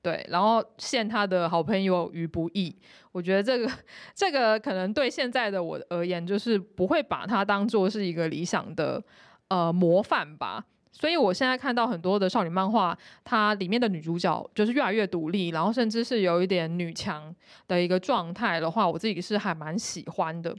[0.00, 2.76] 对，然后陷他的好朋友于不义。
[3.10, 3.68] 我觉得这个
[4.14, 9.02] 这个可能对现在的我而言，就是不会把他当做是一个理想的
[9.48, 10.64] 呃模范吧。
[10.92, 17.34] 所以我现在看到很多的少女漫画，它里面的女主角就是越来越独立，然后甚至是有一点女强
[17.66, 20.56] 的一个状态的话，我自己是还蛮喜欢的。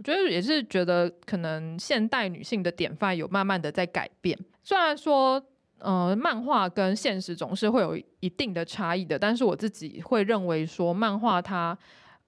[0.00, 4.38] 我觉得也是觉得，可能现代女性的典范有慢慢的在改变。
[4.62, 5.42] 虽然说，
[5.76, 11.76] 呃，漫画跟现实总是会有一定的差异的，但是我自己会认为说，漫画它，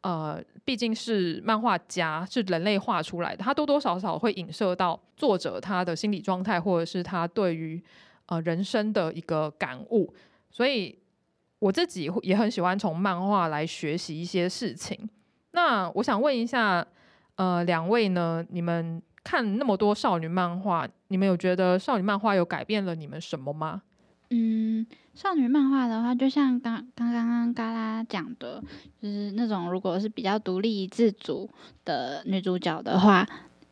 [0.02, 7.82] 呃，毕竟是漫画家是人类画出来的，它多多少少会影射到作者他的心理状态，或者是他对于
[8.26, 10.12] 呃人生的一个感悟。
[10.50, 10.98] 所以
[11.58, 15.08] 我自己也很喜欢从漫画来学习一些事情。
[15.52, 16.86] 那我想问一下。
[17.36, 18.44] 呃，两位呢？
[18.50, 23.82] 你们看那么多少女漫画，你们有觉得少女漫画有改变了你们什么吗？
[24.30, 28.62] 嗯，少女漫画的话，就像刚刚刚刚嘎啦讲的，
[29.00, 31.48] 就是那种如果是比较独立自主
[31.84, 33.26] 的女主角的话，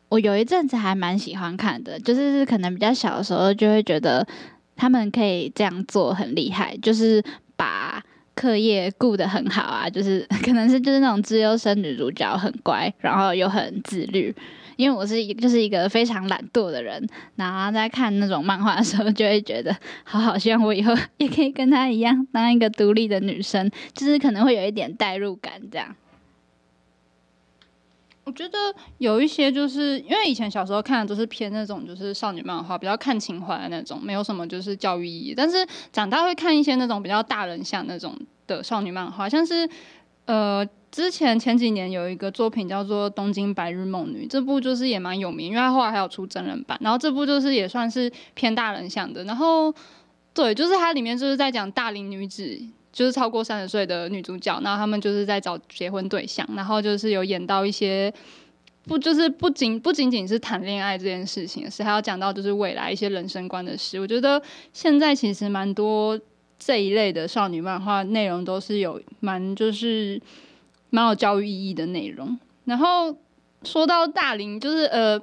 [0.09, 4.27] 我有一阵子还蛮喜欢看的，就是可能比较小的时候就会觉得
[4.75, 7.23] 他们可以这样做很厉害，就是
[7.55, 8.03] 把。
[8.35, 14.33] 课业顾得很好啊，就是 可能是就是那种资优生女主角很乖，然后又很自律。
[14.77, 25.95] 因为我是一就是一个非常懒惰的人，然后在看那种漫画的时候，就会觉得好好，希望我以后 也可以跟她一样当一个独立的女生，就是可能会有一点代入感这样。
[28.23, 28.57] 我觉得
[28.99, 35.33] 有一些就是因为以前小时候看的都是偏那种就是少女漫画，比较看情怀的那种，没有什么就是教育意义。
[35.35, 39.67] 但是长大会看一些那种比较大人向那种的少女漫画，像是
[40.25, 46.77] 呃之前前几年有一个作品叫做《东京白日梦女》，这部就是也蛮有名，因为它后来还有出真人版。
[46.79, 49.23] 然后这部就是也算是偏大人向的。
[49.23, 49.73] 然后
[50.33, 52.61] 对，就是它里面就是在讲大龄女子。
[52.91, 58.13] 就是超过三十岁的女主角，然后他们就是在找结婚对象，然后就是有演到一些
[58.85, 63.99] 不就是不仅不仅仅是谈恋爱这件事情，是还要讲到就是未来一些人生观的事。
[63.99, 64.41] 我觉得
[64.73, 66.19] 现在其实蛮多
[66.59, 70.21] 这一类的少女漫画内容都是有蛮就是
[70.89, 72.37] 蛮有教育意义的内容。
[72.65, 73.15] 然后
[73.63, 75.21] 说到大龄，就是呃。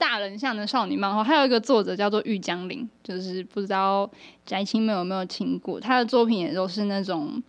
[0.00, 4.10] 大人像的少女漫画，还有一个作者叫做玉江林，就是不知道
[4.46, 7.40] 翟青们有没有听过，他的作品也都是那种。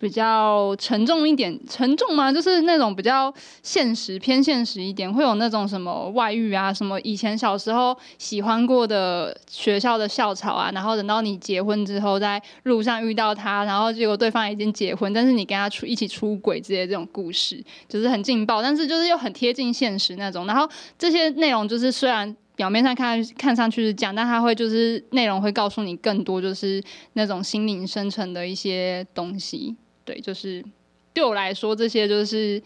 [0.00, 2.32] 比较沉重一点，沉重吗？
[2.32, 3.32] 就是那种比较
[3.62, 20.46] 现实、偏现实一点，会有那种什么外遇啊，什么以前小时候喜欢过的学校的校草啊，然后等到你结婚之后，在路上遇到他，然后结果对方已经结婚，但是你跟他出一起出轨之类这种故事，就是很劲爆，但是就是又很贴近现实那种。
[20.46, 20.66] 然后
[20.98, 26.82] 这些内容就是虽然表面上看看上去是讲，但他会就是内容会告诉你更多，就是
[27.12, 29.76] 那种心灵深层的一些东西。
[30.04, 30.64] 对，就是
[31.12, 32.62] 对我来说，这些就是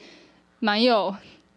[0.61, 1.15] 蛮有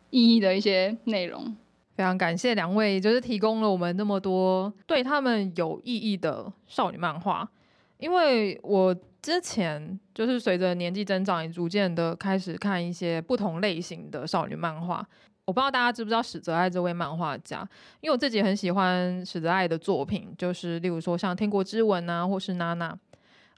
[0.09, 1.55] 意义的一些内容。
[1.95, 7.49] 非常感谢两位，就是提供了我们那么多对他们有意义的少女漫画。
[7.97, 15.03] 因为我之前就是随着年纪增长，也逐渐的开始看一些不同类型的少女漫画。
[15.45, 17.67] 我不知道大家知不知道史泽爱这位漫画家，
[18.01, 22.97] 因为我自己很喜欢史泽爱的作品，就是例如说像《天国之吻》啊，或是娜娜，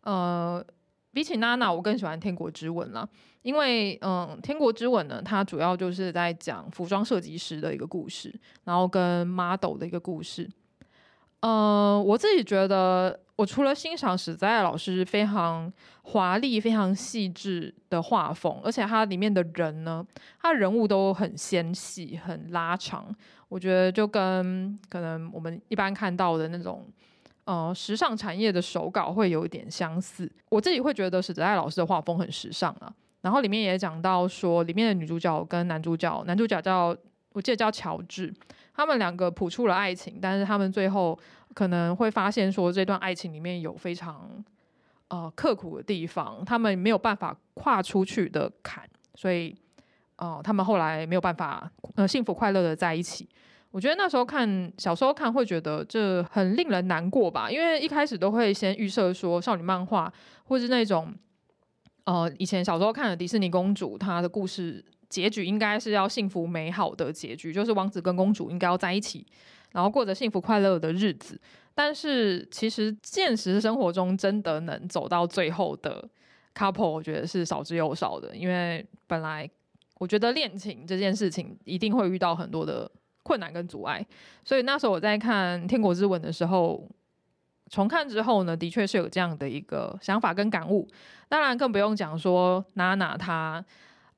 [0.04, 0.66] 呃。
[1.14, 3.08] 比起娜娜，我更喜欢《天国之吻》啦，
[3.42, 10.50] 因为嗯，《天国之吻》呢，它主要就是在讲服装设计师的一个故事，然后跟 model 的一个故事。
[11.42, 13.20] 嗯，我自己觉得。
[13.40, 20.06] 我除了欣赏史子爱老师非常华丽、非常细致的画风，而且他里面的人呢，
[20.42, 23.16] 他人物都很纤细、很拉长。
[23.48, 26.86] 我觉得就跟可能我们一般看到的那种
[27.50, 30.32] 呃时尚产业的手稿会有一点相似。
[30.50, 32.94] 我自己会觉得史子爱老师的画风很时尚啊。
[33.22, 36.96] 然后里面也讲到说，里面的女主角跟男主角，男主角叫
[37.34, 38.32] 我记得叫乔治，
[38.76, 41.18] 他们两个谱出了爱情，但是他们最后。
[41.52, 44.32] 可能会发现说，这段爱情里面有非常
[45.08, 49.54] 呃刻苦的地方，他们没有办法跨出去的坎，所以
[50.18, 53.28] 呃他们后来没有办法呃幸福快乐的在一起。
[53.72, 60.12] 我觉得那时候看小时候看会觉得这很令人难过吧，因为一开始都会先预设说少女漫画
[60.46, 61.14] 或是那种
[62.06, 69.26] 呃以前小时候看的迪士尼公主，她的故事结局应该是要幸福美好的结局，就是王子跟公主应该要在一起。
[69.72, 71.40] 然后过着幸福快乐的日子，
[71.76, 76.10] 但是其实现实生活中真的能走到最后的
[76.56, 78.36] couple，我觉得是少之又少的。
[78.36, 79.48] 因为本来
[80.00, 82.90] 我觉得恋情这件事情一定会遇到很多的
[83.30, 84.04] 困难跟阻碍，
[84.44, 86.90] 所以那时候我在看《天国之吻》的时候，
[87.70, 90.88] 重看之后呢，的确是有这样的一个想法跟感悟。
[91.28, 93.64] 当然更不用讲说娜娜她。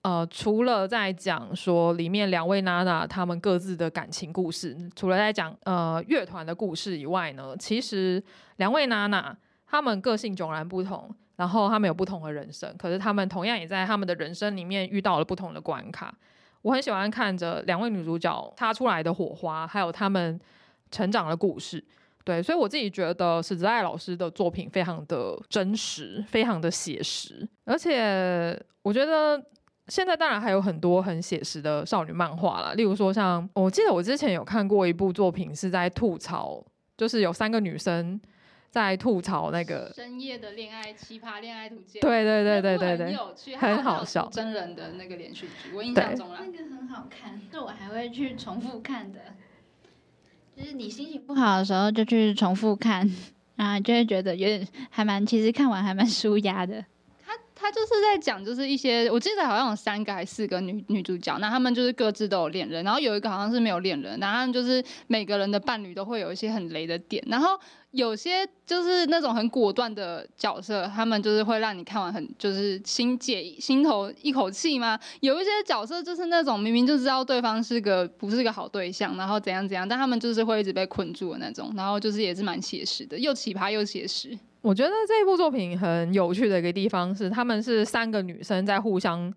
[0.03, 8.23] 呃，除了在讲说里面两位娜娜他们各自的感情故事，除了在讲呃乐团的故事以外呢，其实
[8.55, 16.11] 两位娜娜他们个性迥然不同，然后他们有不同的人生，可是他们同样也在他们的人生里面遇到了不同的关卡。
[16.61, 20.39] 我很喜欢看着两位女主角擦出来的火花，还有他们
[20.89, 21.83] 成长的故事。
[22.23, 29.41] 对，所以我自己觉得史子爱老师的作品非常的真实，非常的写实，而且我觉得。
[29.87, 36.63] 现在当然还有很多很写实的少女漫画啦，例如说像我记得我之前有看过一部作品是在吐槽，
[36.95, 38.21] 就是有三个女生
[38.71, 49.19] 在吐槽那个深夜的恋爱奇葩恋爱图鉴，对对对对对对，很有趣，很好笑，真人的那个连续剧，我印象中了，那个很好看，是我还会去重复看的，
[50.55, 53.05] 就是你心情不好的时候就去重复看，
[53.57, 56.85] 然后就会觉得有点还蛮，其实看完还蛮舒压的。
[57.61, 67.49] 他就是在讲，就是一些我记得好像有三个还是四个女女主角，那他们就是各自都有恋人，然后有一个好像是没有恋人，然后就是每个人的伴侣都会有一些很雷的点，然后
[67.91, 74.99] 有些就是那种很果断的角色，他们就是会让你看完很就是心解心头一口气吗？
[75.19, 84.37] 有一些角色就是那种明明就知道对方是个不是个好对象，然后怎样怎样，但他们就是会一直被困住的那种，然后就是也是蛮写实的，又奇葩又写实。
[84.61, 89.33] 我觉得这部作品很有趣的一个地方是，他们是三个女生在互相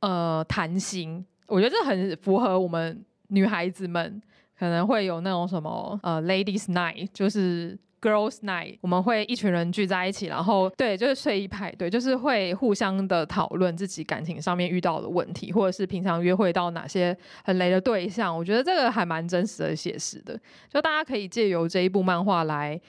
[0.00, 1.24] 呃谈心。
[1.46, 4.20] 我觉得这很符合我们女孩子们
[4.58, 18.34] 可能会有那种什么呃 ladies night，就是 girls night，我们会一群人聚在一起，然后对，就是睡衣派对，就是会互相的讨论自己感情上面遇到的问题，或者是平常约会到哪些很雷的对象。
[18.34, 22.80] 我觉得这个还蛮真实的、写实的，就大家可以借由这一部漫画来。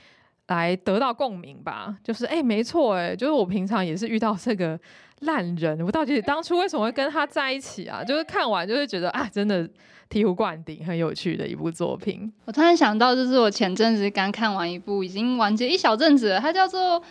[0.53, 4.79] 来得到共鸣吧，就是哎、没错，哎，就是我平常也是遇到这个
[5.21, 8.03] 烂人，我到底当初为什么会跟他在一起啊？
[8.05, 9.67] 就是看完就是觉得啊，真的
[10.11, 12.31] 醍醐灌顶，很有趣的一部作品。
[12.45, 17.01] 我突然想到，就是我前阵子刚看完一部，已经完结一小阵子了，它叫做《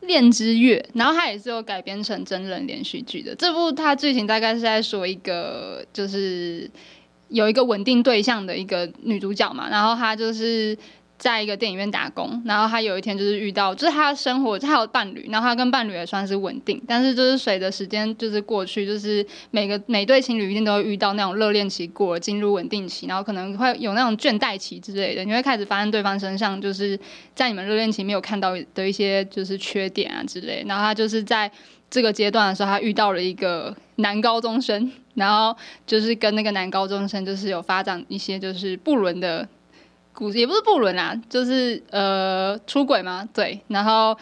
[0.00, 3.34] 恋之月》，然后它也是有改编成真人连续剧的。
[3.34, 6.70] 这部它剧情大概是在说一个，就是
[7.28, 10.76] 有一个稳定对象的一个女主角嘛，然后她就是。
[11.20, 26.98] 在一个电影院打工，然后他有一天就是遇到，就是他的生活，他有伴侣，然后他跟伴侣也算是稳定，但是就是随着时间就是过去，就是每个每对情侣一定都会遇到那种热恋期过了，进入稳定期，然后可能会有那种倦怠期之类的，你会开始发现对方身上就是
[27.34, 31.52] 在你们热恋期没有看到的一些就是缺点啊之类，然后他就是在
[31.90, 35.54] 这个阶段的时候，他遇到了一个男高中生，然后
[35.86, 39.46] 就是跟那个男高中生就是有发展一些就是不伦的。
[40.20, 43.58] 故事也不是不伦啊，就是呃出轨嘛，对。
[43.68, 44.14] 然后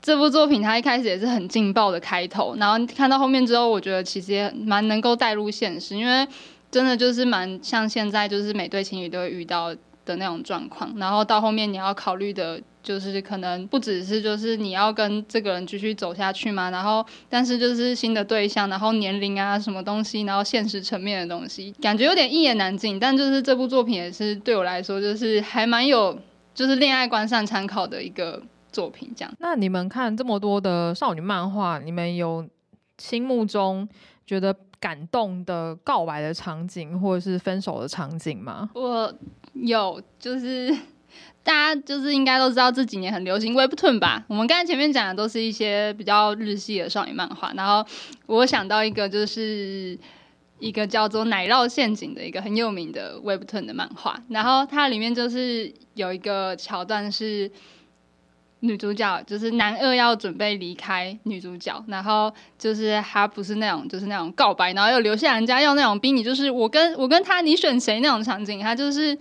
[0.00, 6.26] 这部作品它一开始也是很劲爆的开头，然后看到后面之后，我觉得其实也蛮能够带入现实，因为
[6.70, 12.60] 真的就是蛮像现在就是每对情侣都会遇到的那种状况，然后到后面你要考虑的。
[12.82, 22.98] 就是可能不只是就是你要跟这个人继续走下去嘛，然后但是就是新的对象，然后年龄啊什么东西，然后现实层面的东西，感觉有点一言难尽。
[22.98, 26.18] 但就是这部作品也是对我来说，就是还蛮有
[26.54, 29.12] 就是恋爱观上参考的一个作品。
[29.14, 29.34] 这样。
[29.38, 32.46] 那你们看这么多的少女漫画，你们有
[32.98, 33.88] 心目中
[34.26, 38.70] 觉得感动的告白的场景，或者是分手的场景吗？
[38.74, 39.12] 我
[39.52, 40.74] 有，就是
[41.50, 44.24] 大家就是应该都知道这几年很流行 Webtoon 吧？
[44.28, 47.84] 我们刚才前面讲的都是一些比较日系的少女漫画，然后
[48.26, 49.98] 我想到一个就是。
[50.60, 57.50] 一个叫做《奶酪陷阱》的一个很有名的 Webtoon 的漫画，然后它里面就是有一个桥段是
[58.58, 69.16] 女主角，就是男二要准备离开女主角，然后就是他不是那种就是那种告白，然后又留下人家要那种逼你，就是我跟我跟他你选谁那种场景，他就是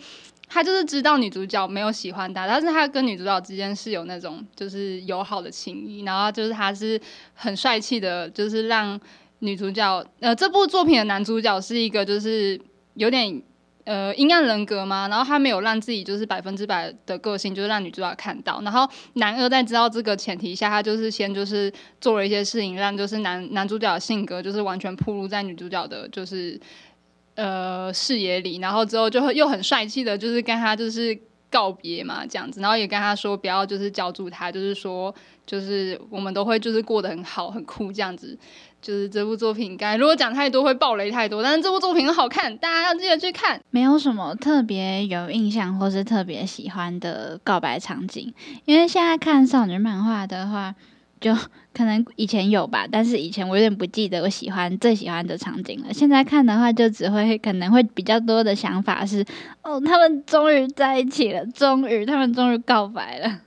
[0.49, 6.99] 他就是知道女主角没有喜欢他，但是他跟女主角之间是有那种就是友好的情谊，然后就是他是
[7.33, 8.99] 很帅气的，就是让。
[9.41, 12.59] 女主角，呃，这部作品的男主角是一个就是
[12.95, 13.41] 有点
[13.85, 18.61] 呃阴暗人格嘛，然后他没有让自己就是百分之百的个性，就是让女主角看到。
[18.63, 21.71] 然后男二在知道这个前提下，他就是先就是
[22.01, 26.59] 做了一些事情，让就是男男主角的性格就是完全暴露在女主角的就是
[27.39, 31.17] 呃视野里，然后之后就会又很帅气的，就是跟他就是
[31.49, 35.13] 告别嘛，这样子，然后也跟他说不要就是叫住他，就是说
[35.45, 38.37] 就是我们都会就是过得很好很酷这样子。
[38.81, 43.59] 就是这部作品，该如果讲太多会爆雷太多，但是这部作品好看，大家要记得去看。
[43.71, 48.33] 没有什么特别有印象或是特别喜欢的告白场景，
[48.63, 50.73] 因为现在看少女漫画的话，
[51.19, 51.35] 就
[51.73, 55.93] 可能以前有吧，但是以前我有点不记得我喜欢最喜欢的场景了。
[55.93, 59.23] 现在看的话，就只会可能会比较多的想法是，
[59.61, 63.39] 哦，他们终于在一起了，终于他们终于告白了。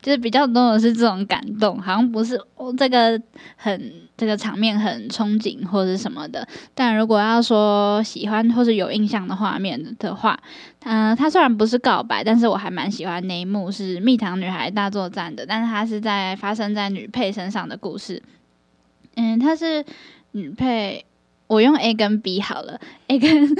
[0.00, 3.20] 就是比较多的是这种感动，好像不是哦，这个
[3.56, 6.46] 很这个场面很憧憬或者什么的。
[6.74, 10.38] 但如果要说喜欢或是有印象的画面的话，
[10.80, 18.22] 嗯、呃，它虽然不是告白，但是我还蛮喜欢那一幕是蜜糖女孩大作战的，但是它是在发生在女配身上的故事。
[19.16, 19.84] 嗯，它是
[20.32, 21.04] 女配，
[21.50, 23.54] 我用 A 跟 B 好了，A 跟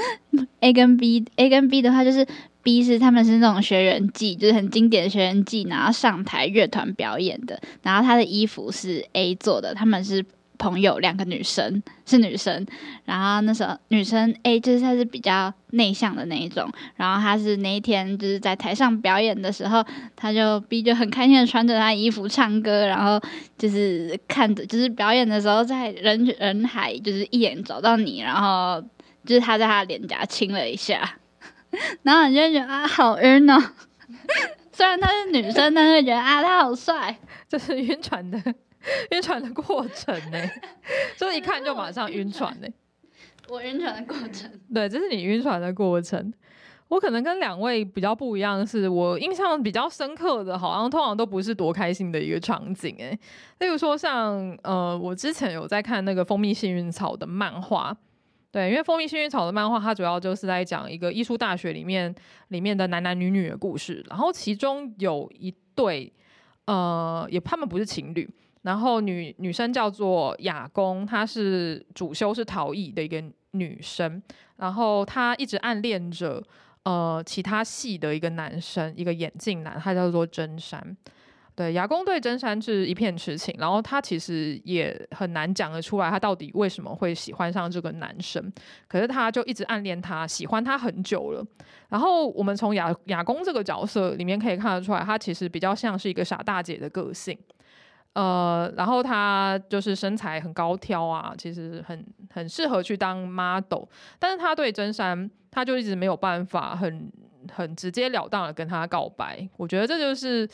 [0.61, 2.25] A 跟 B，A 跟 B 的话就是。
[2.63, 7.59] B 是他们是那种学员季，就是很经典的学员季，然后上台乐团表演的。
[7.81, 10.23] 然后他的衣服是 A 做的，他们是
[10.61, 12.63] 朋友，两个女生是女生。
[13.05, 16.71] 然后那时候女生 A 就是她是比较内向的那一种。
[16.95, 19.83] 然后她是那一天就是在台上表演的时候，
[20.15, 23.19] 她就 B 就很开心的穿着她衣服唱歌，然后
[23.57, 28.79] 就是看着就是表演的时候在人人海就是一眼找到你，然后
[29.25, 31.17] 就是他在她脸颊亲了一下。
[32.03, 33.57] 然后你就觉得啊，好晕哦。
[34.71, 37.17] 虽然她是女生，但是觉得啊，他好帅。
[37.49, 38.41] 就是晕船的
[39.11, 40.39] 晕船的过程呢，
[41.17, 42.67] 就一看就马上晕船呢。
[43.49, 44.49] 我晕船的过程。
[44.73, 46.33] 对，这是你晕船的过程。
[46.87, 53.17] 我可能跟两位比较不一样，是我印象比较深刻的，好像通常都不是多开心的一个场景哎。
[53.59, 57.95] 例如说像呃，我之前有在看那个《蜂蜜幸运草》的漫画。
[58.51, 62.13] 对，因为《蜂蜜幸运草》的漫画，它主要就是在讲一个艺术大学里面
[62.49, 64.03] 里面的男男女女的故事。
[64.09, 66.11] 然后其中有一对，
[66.65, 68.29] 呃，也他们不是情侣。
[68.63, 74.21] 然后女女生叫做雅弓，她是主修是陶艺的一个女生。
[74.57, 76.41] 然后她一直暗恋着
[76.83, 80.95] 呃其他系的一个男生，一个眼镜男，他叫做真山。
[81.53, 88.51] 对，雅弓对真山是一片痴情，然后他其实也很难讲得出来，他到底为什么会喜欢上这个男生。
[88.87, 91.45] 可是他就一直暗恋他，喜欢他很久了。
[91.89, 97.37] 然后我们从雅雅弓这个角色里面可以看得出来，他其实比较像是一个傻大姐的个性。
[98.13, 103.83] 呃，然后他就是身材很高挑啊，其实很很适合去当 model。
[104.19, 107.11] 但是他对真山，他就一直没有办法很
[107.53, 109.47] 很直截了当的跟他告白。
[109.57, 110.47] 我觉得这就是。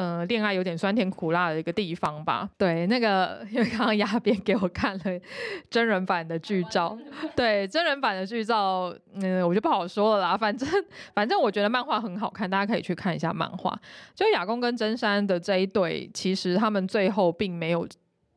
[0.00, 2.48] 嗯，恋爱有点酸甜苦辣的一个地方吧。
[2.56, 5.20] 对，那个因为刚刚亚编给我看了
[5.68, 6.96] 真人版的剧照，
[7.34, 10.36] 对真人版的剧照，嗯，我就不好说了啦。
[10.36, 10.68] 反正
[11.14, 13.76] 反正我觉得漫画很好看，大家可以去看一下漫画。
[14.14, 17.84] 就雅弓跟真山的这一对，其实他们最后并没有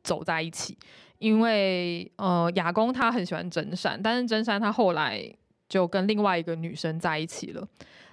[0.02, 0.76] 走在一起，
[1.18, 5.32] 因为呃，雅弓他很喜欢真山，但是真山他后来
[5.68, 7.64] 就跟另外一个女生在一起了，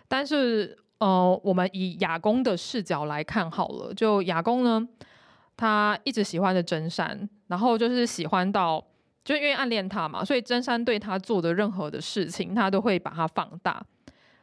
[0.08, 0.78] 但是。
[1.00, 3.94] 呃，我们以雅公的视角来看好了。
[3.94, 4.88] 就雅公呢，
[5.56, 8.86] 他一直喜欢着真山，然后就是喜欢到，
[9.24, 13.82] 就因为暗恋他嘛，所以真山对他做的任何的事情，他都会把它放大。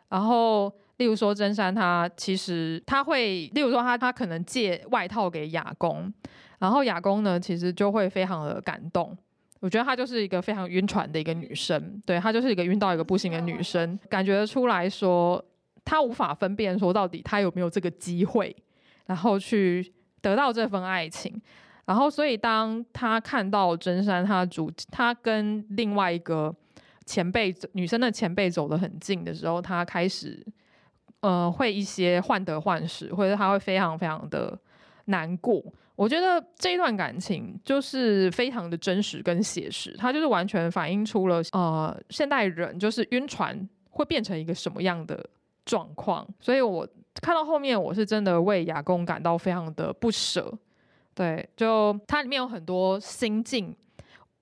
[0.09, 6.11] 然后，例如说真山，他其实他会，例如说他他可能借外套给雅公，
[6.59, 9.15] 然后雅公呢，其实就会非常的感动。
[9.61, 15.45] 我觉得她就是一个非常晕船的一个女生，对，她就是一个晕到一个不行的女生，感觉出来说。
[15.87, 18.55] 他无法分辨说到底他有没有这个机会，
[19.07, 21.41] 然后去得到这份爱情。
[21.87, 26.53] 然后，所以当他看到真山，他主他跟另外一个
[27.05, 30.45] 前辈女生的前辈走得很近的时候，他开始
[31.21, 34.59] 呃会一些患得患失，或者他会非常非常的
[35.05, 35.63] 难过。
[35.95, 43.57] 我觉得这一段感情就是非常的真实跟写实，它就是完全反映出了呃现代人就是晕船
[43.91, 45.25] 会变成一个什么样的
[45.67, 46.27] 状况。
[46.41, 46.89] 所以我
[47.21, 50.51] 看到后面，我是真的为亚公感到非常的不舍。
[51.15, 53.75] 对，就它里面有很多心境，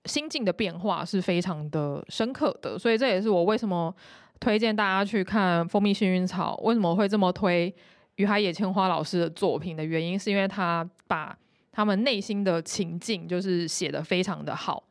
[0.05, 3.95] 心境的变化是非常的深刻的，所以这也是我为什么
[4.41, 7.73] 推荐大家去看《蜂蜜幸运草》，为什么会这么推
[8.17, 11.37] 于海野千花老师的作品的原因，是因为他把
[11.71, 14.83] 他们内心的情境就是写得非常的好，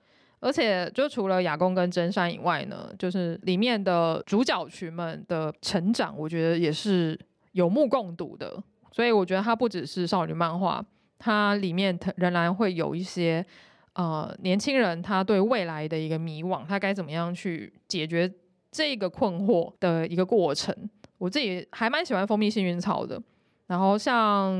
[0.43, 7.17] 而且就除了亚公跟真山以外呢，就是里面的主角群们的成长，我觉得也是
[7.53, 10.83] 有目共睹的，所以我觉得它不只是少女漫画。
[11.17, 13.45] 它里面仍然会有一些
[13.93, 18.29] 呃年轻人他对未来的一个迷惘，他该怎么样去解决
[18.69, 20.75] 这个困惑的一个过程。
[21.17, 23.21] 我自己还蛮喜欢蜂蜜幸运草的。
[23.67, 24.51] 然后像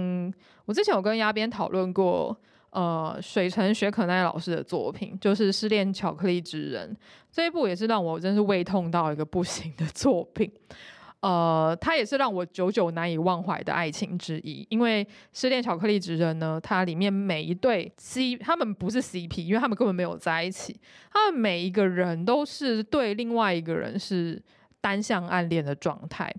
[0.64, 2.34] 我之前有跟鸭边讨论过，
[2.74, 6.92] 呃，水城雪可奈老师的作品，就是《失恋巧克力职人》
[7.32, 10.52] 这一部，也是让我真是胃痛到一个不行的作品。
[11.20, 20.76] 呃，它也是让我久久难以忘怀的爱情之一，因为《失恋巧克力职人》呢，它里面每一对 C，他们不是 CP，因为他们根本没有在一起，
[21.12, 24.42] 他们每一个人都是对另外一个人是
[24.82, 26.34] 单向暗恋的状态，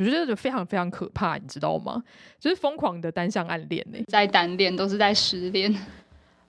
[0.00, 2.02] 我觉得就非常非常可怕，你知道吗？
[2.38, 5.72] 就是疯狂的单向暗恋呢，在单恋都是在失恋。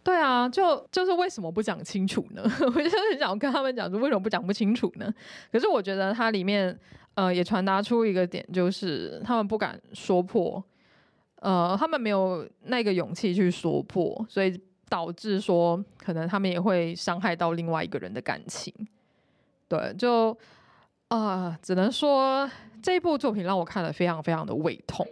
[0.04, 2.41] 对啊，就就是为什么不讲清楚呢？
[2.60, 5.14] 我就很想跟他们讲说，为什么不讲不清楚呢？
[5.52, 6.78] 可是我觉得它里面。
[7.14, 10.64] 呃，也传达出一个点，就是他们不敢说破，
[11.41, 18.74] 呃，他们没有那个勇气去说破，所以导致说可能他们也会伤害到另外一个人的感情。
[19.68, 20.32] 对，就
[21.10, 22.49] 啊、呃，只能说
[22.82, 25.08] 这一部作品让我看了非常非常的胃痛，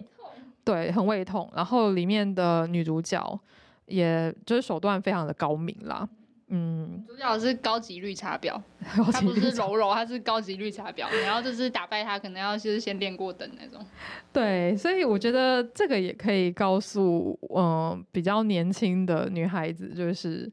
[0.63, 1.49] 对，很胃痛。
[1.55, 3.39] 然后里面的女主角，
[3.85, 6.07] 也就是手段非常的高明啦。
[6.51, 8.59] 嗯，主角是高级绿茶婊，
[9.11, 11.05] 她不是柔柔，她是高级绿茶婊。
[11.23, 13.85] 然后就是打败她，可能要就是先练过等那种。
[14.33, 20.51] 对，所以我觉得这个也可以告诉，嗯、呃，比较年轻的女孩子，就是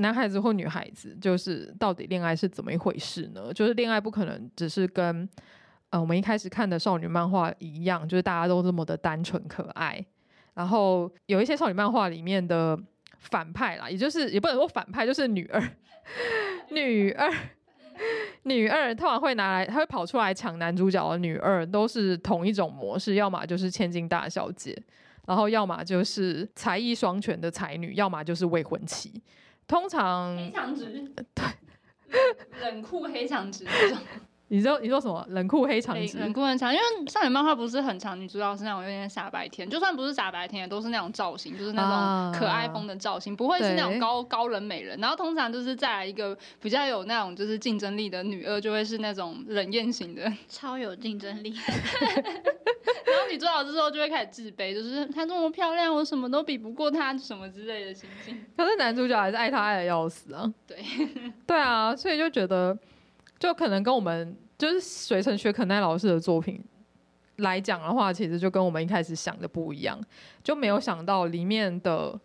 [0.00, 3.52] 男孩子或女孩子，就是到底恋爱是怎么一回事呢？
[3.54, 5.28] 就是恋爱不可能只是跟，
[5.92, 10.04] 呃，我们一开始看的少女漫画一样，就是大家都这么的单纯可爱。
[10.52, 12.78] 然后有一些少女漫画里面的。
[13.30, 15.62] 反派啦，也就是也不能说反派，就是女二，
[16.70, 17.32] 女二，
[18.42, 24.76] 女二，通常会拿来，她会跑出来抢男主角的女二，都是同一种模式，要么就是千金大小姐，
[25.24, 29.22] 然后要么就是才艺双全的才女，要么就是未婚妻，
[29.68, 31.44] 通常黑长直，对，
[32.60, 33.98] 冷酷黑长直这种。
[34.52, 35.24] 你说你说什么？
[35.30, 45.00] 冷酷黑长直，冷酷很长，因为少女漫画不是很长，女主角是那种有点傻白甜，就算不是傻白甜，也都是那种造型，就是那种可爱风的造型，啊、不会是那种高高冷美人。
[45.00, 51.54] 然后通常就是再来一个比较有那种就是竞争力的女二，就会是那种冷艳型的， 超有竞争力。
[51.64, 58.38] 然后女主角这时候就会开始自卑，就是她这么漂亮，我什么都比不过她，什么之类的心境。
[58.54, 60.52] 可是男主角还是爱她爱的要死啊！
[60.66, 60.76] 对，
[61.46, 62.76] 对啊，所以就觉得。
[63.38, 66.62] 就可能跟我们就是水城雪可奈老师的作品
[67.38, 70.00] 来讲的话，其实就跟我们一开始想的不一样，
[70.44, 72.16] 就没有想到里面的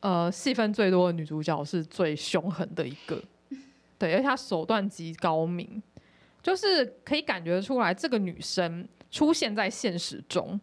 [0.00, 3.22] 呃戏份最多的女主角是最凶狠的一个，
[3.96, 5.80] 对，而且她手段极高明，
[6.42, 10.60] 就是可以感觉出来这个女生出现在现实中，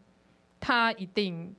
[0.59, 1.55] 她一定。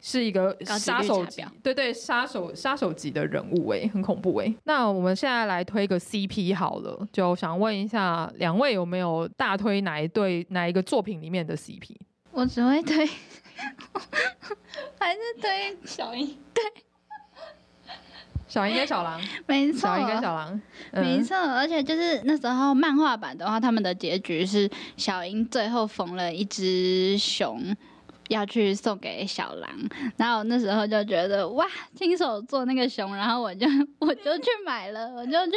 [0.00, 4.54] 是一个杀手级，对对，杀手杀手级的人物哎，很恐怖哎。
[4.64, 11.96] 那我们现在来推个 CP 好了，就想问一下两位有没有大推哪一对哪一个作品里面的 CP？
[12.32, 13.04] 我只会推，
[14.98, 16.62] 还是推小樱，对，
[18.48, 20.60] 小樱跟小狼，没错，小樱跟小狼，
[20.92, 21.36] 嗯、没错。
[21.36, 27.76] 而且就是那时候漫画版的话，他们的结局是小樱最后缝了一只熊。
[28.30, 29.68] 要去送给小狼，
[30.16, 33.66] 然后那时候就觉得哇，亲手做那个熊，然后我就
[33.98, 35.52] 我就去买了，我就去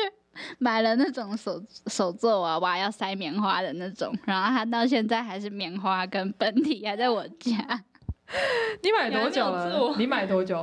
[0.57, 7.83] 买了那种手手做娃娃要塞棉花的那种，然后它到现在还是棉花跟本体还在我家。
[8.81, 9.95] 你买多久了？
[9.97, 10.59] 你买多久？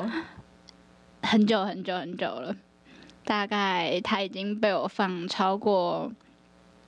[1.22, 2.56] 很久很久很久了，
[3.24, 6.10] 大概它已经被我放超过，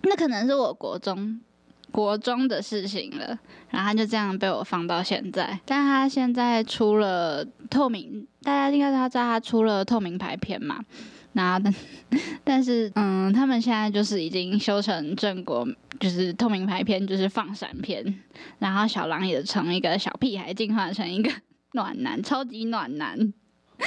[0.03, 1.41] 那可能是我国中。
[1.93, 3.39] 国中的事情了，
[3.71, 5.61] 然后他就这样被我放到现在。
[5.65, 10.83] 但他现在出了透明，大家应该他知道他出了透明牌片嘛？
[11.35, 11.75] 那但
[12.43, 15.67] 但是嗯，他们现在就是已经修成正果，
[16.01, 18.21] 就是透明牌片，就是放闪片。
[18.59, 21.31] 然后小狼也从一个小屁孩进化成一个
[21.73, 23.33] 暖男，超级暖男。
[23.79, 23.85] 哦，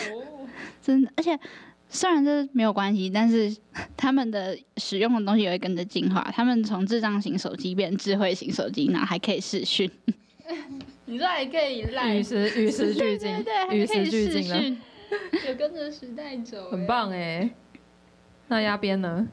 [0.81, 1.37] 真的，而且。
[1.89, 3.55] 虽然这没有关系，但是
[3.95, 6.21] 他们的使用的东西也会跟着进化。
[6.33, 9.89] 他们从智障型手机变智慧型手机，然后还可以视讯。
[11.05, 12.15] 你说还可以赖？
[12.15, 14.77] 与时与时俱进，对，与时俱进了，
[15.47, 17.49] 有跟着时代走，很棒哎。
[18.47, 19.27] 那压边呢？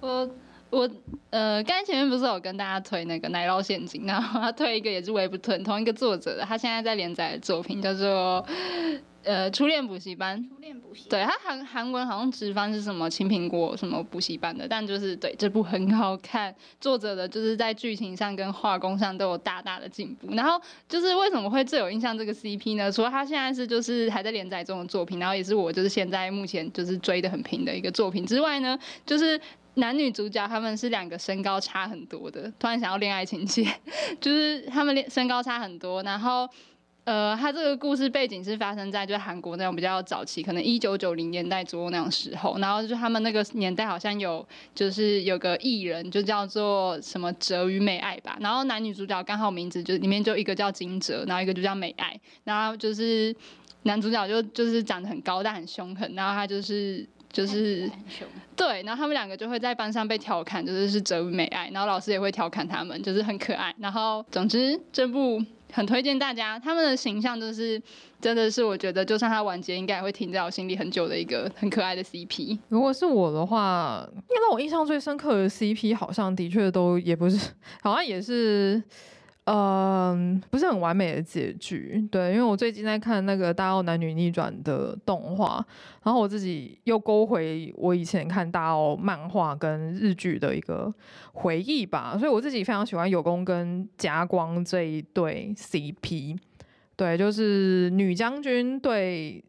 [0.00, 0.28] 我
[0.70, 0.90] 我
[1.30, 8.44] 呃，刚才前面不是有跟大家推那个《奶酪陷阱》，然后他推一个也是 Webtoon 同一个作者的，他现在在连载的作品叫做。
[9.26, 20.28] 呃，初恋补习班，初恋补习，对，他韩韩文好像直翻是什么青苹果什么补习班的，但就是对这部很好看，作者的就是在剧情上跟画工上都有大大的进步。
[20.36, 22.92] 然后就是为什么会最有印象这个 CP 呢？
[22.92, 29.40] 除了他现在是就是还在连载中的作品，然后也是我就是现在目前就是追的很平的一个作品之外呢，就是
[29.74, 33.66] 男女主角他们是两个身高差很多的，突然想要恋爱情节，
[34.20, 36.48] 就是他们身高差很多，然后。
[37.06, 42.58] 呃，他这个故事背景是发生在就韩国那种比较早期，可能一九九零年代左右那种时候。
[42.58, 44.44] 然后就他们那个年代好像有，
[44.74, 48.36] 就是有个艺人就叫做什么哲与美爱吧。
[48.40, 52.20] 然后男女主角刚好名字就里面就一个叫金哲，然后一个就叫美爱。
[52.42, 53.32] 然后就是
[53.84, 57.88] 男主角就就是长得很高大很凶狠，然后他就是就是
[58.56, 63.72] 对，然后他们两个就会在班上被调侃，就是是哲与美爱，然后老师也会调侃他们，就是很可爱。
[63.78, 65.40] 然后总之这部。
[65.72, 67.80] 很推荐大家，他们的形象就是
[68.20, 72.58] 真的是，我觉得就算他完结，应该也会停在我心里很久的一个很可爱的 CP。
[72.68, 77.50] 如果是我的话，因为让我印象最深刻的 CP，好像的确都也不是，
[77.82, 78.82] 好像也是。
[79.46, 85.64] 嗯，不是很完美的结局，对，因为我最近在看那个《大奥男女逆转》的动画，
[86.02, 90.92] 然后我自己又勾回我以前看大奥漫画跟日剧的一个
[91.32, 96.36] 回忆吧，所以我自己非常喜欢有功跟加光这一对 CP，
[96.96, 99.44] 对，就是女将军对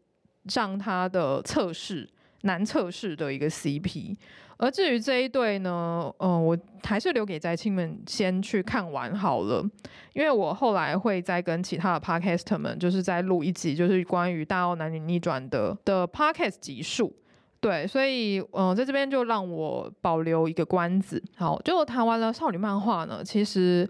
[0.46, 2.08] 上他的测试
[2.42, 4.14] 男测试的一个 CP。
[4.58, 9.64] 而至于这一对呢，嗯、我还是留给宅青们先去看完好了，
[10.12, 17.14] 因为我后来会再跟其他的 podcast 们，就是再录一集，就是关于《大奥男女逆转》的的 podcast 集数。
[17.60, 21.22] 对，所以嗯、在这边就让我保留一个关子。
[21.36, 23.88] 好，就谈完了少女漫画呢，其实，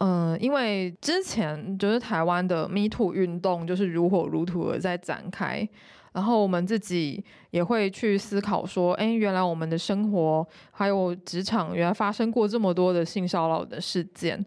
[0.00, 5.66] 嗯、因为之前就是台湾的 Me Too 运动就是如火如荼的在展开。
[6.14, 14.46] 然后我们自己也会去思考说，哎，原来我们的生活还有职场，原来发生过这么多的性骚扰的事件。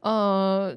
[0.00, 0.76] 呃，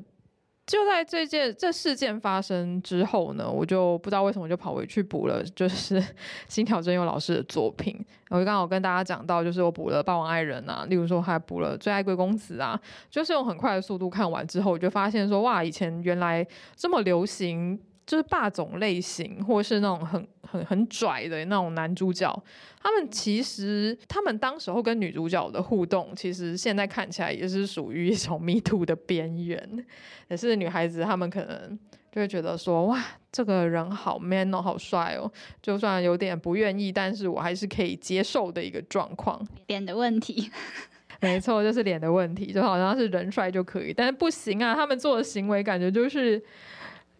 [0.67, 6.01] 就在这件这事件发生之后呢，我就不知道为什么就跑回去补了，就是
[6.47, 7.99] 新条真佑老师的作品。
[8.29, 12.79] 我就刚好跟大家讲到，就是我补了《霸王爱人》啊，例如说还补了《最爱贵公子》啊，
[13.09, 17.79] 就是用很快的速度看完之后，我就发现说，哇，以前原来这么流行。
[18.07, 22.41] 就是霸总类型，或是那种很很很拽的那种男主角，
[22.81, 29.85] 他们其实他们当时候跟女主角的互动，其实现在看起来也是属于一种 me too 的边缘。
[30.29, 31.77] 也是女孩子，他们可能
[32.09, 35.29] 就会觉得说，哇，这个人好 man 哦，好帅哦，
[35.61, 39.45] 就算有点不愿意，但是我还是可以接受的一个状况。
[39.67, 40.49] 脸的问题，
[41.19, 46.41] 没错，就是脸的问题，就好像是人帅就可以，但是不行啊，他们做的行为感觉就是。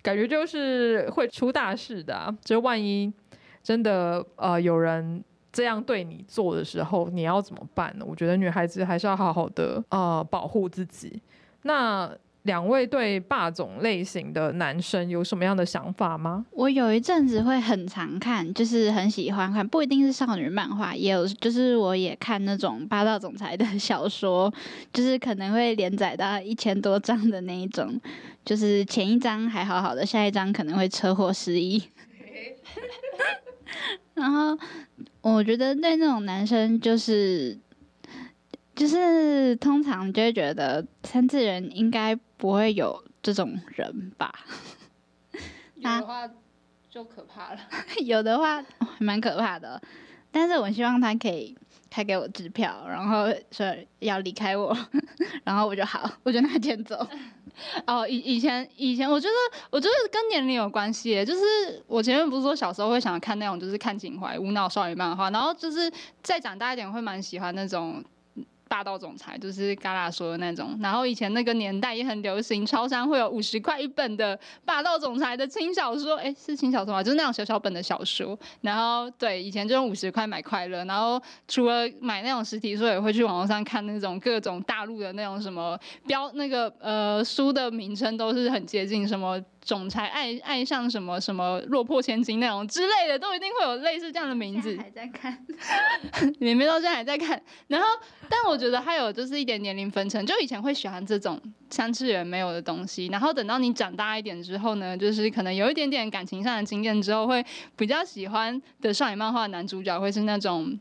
[0.08, 3.12] 感觉就是会出大事的啊，就万一
[3.62, 8.06] 真的呃有人这样对你做的时候，你要怎么办呢？
[8.08, 11.22] 我觉得女孩子还是要好好的呃保护自己。
[11.64, 12.10] 那。
[12.48, 16.44] 两位对霸总类型的男生有什么样的想法吗？
[16.52, 24.52] 我有一阵子会很常看，就是很喜欢看，不一定是少女漫画，也有就是我也看那种霸道总裁的小说，
[24.92, 28.02] 就是可能会连载到一千多章的那一种，
[28.44, 31.84] 就是前一章还好好的，下一章可能会车祸失忆。
[34.16, 34.58] 然后
[35.22, 37.60] 我觉得对那种男生就是。
[38.78, 44.34] 就是通常就会觉得三次元应该不会有这种人吧？
[45.76, 46.30] 有的话
[46.90, 47.60] 就可怕了，
[48.06, 48.64] 有的话
[49.00, 49.82] 蛮可怕的。
[50.32, 51.58] 但是我希望他可以
[51.90, 53.66] 开给我支票，然后说
[54.00, 54.76] 要离开我，
[55.44, 57.08] 然后我就好，我就拿钱走。
[57.88, 59.34] 哦，以以前以前我觉得
[59.72, 68.04] 我觉得跟年龄有关系，就是我前面不是说小时候会想看那种就是看情怀无脑少女漫画，然后就是再长大一点会蛮喜欢那种。
[68.68, 70.78] 霸道总裁，就是嘎啦说的那种。
[70.82, 77.04] 然后以前那个年代也很流行，超商会有五十块一本的霸道总裁的轻小说，哎，是轻小说吗？
[77.04, 78.38] 就是那种小小本的小说。
[78.62, 80.84] 然后对，以前就用五十块买快乐。
[80.86, 89.42] 然后除了买那种实体书，也会去网络上看那种各种大陆的那种什么标，那个呃书的名称都是很接近什么。
[89.68, 94.78] 总裁爱爱上什么什么落魄千金那种之类的，都一定会有类似这样的名字。
[94.78, 95.46] 还在看，
[96.40, 97.42] 里面到现在还在看。
[97.68, 97.88] 然后，
[98.30, 101.38] 但我觉得还有就是一点年龄分层，就以前会喜欢这种
[101.70, 107.46] 三次元没有的东西，然后等到你长大一点之后呢，就是可能有一点点感情上的经验之后，会
[107.76, 110.80] 比较喜欢的少女漫画男主角会是那种。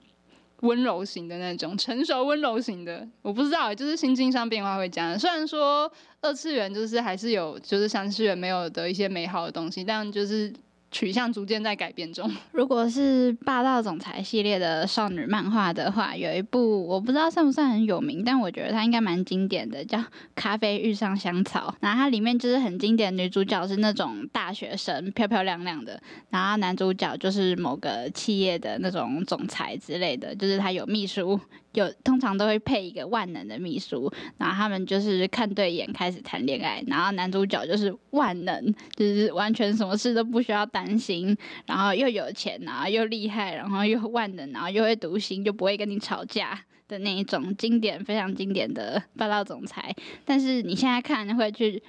[0.67, 5.19] 温柔型的那种， 成熟温柔型的，我不知道，就是心境上变化会这样。
[5.19, 5.91] 虽然说
[6.21, 10.53] 二次元就是还是有，就是三次元没有的一些美好的东西，但就是。
[10.97, 12.27] 取向逐渐在改变中。
[12.53, 19.99] 如果是霸道总裁系列的少女漫画的话，有一部我不知道算不算很有名，但我觉得它应该蛮经典的，叫
[20.35, 21.69] 《咖啡遇上香草》。
[21.81, 31.39] 然后它里面就是很经典，女主角是那种大学生，漂漂亮亮的，然后男主角就是某个企业的那种总裁之类的，就是他有秘书。
[31.77, 46.59] 有通常都会配一个万能的秘书，然后他们就是看对眼开始谈恋爱，然后男主角就是万能，就是完全什么事都不需要担心，然后又有钱，然后又厉害，然后又万能，然后又会读心，就不会跟你吵架
[46.89, 49.95] 的那一种经典，非常经典的霸道总裁。
[50.25, 51.83] 但是你现在看会去。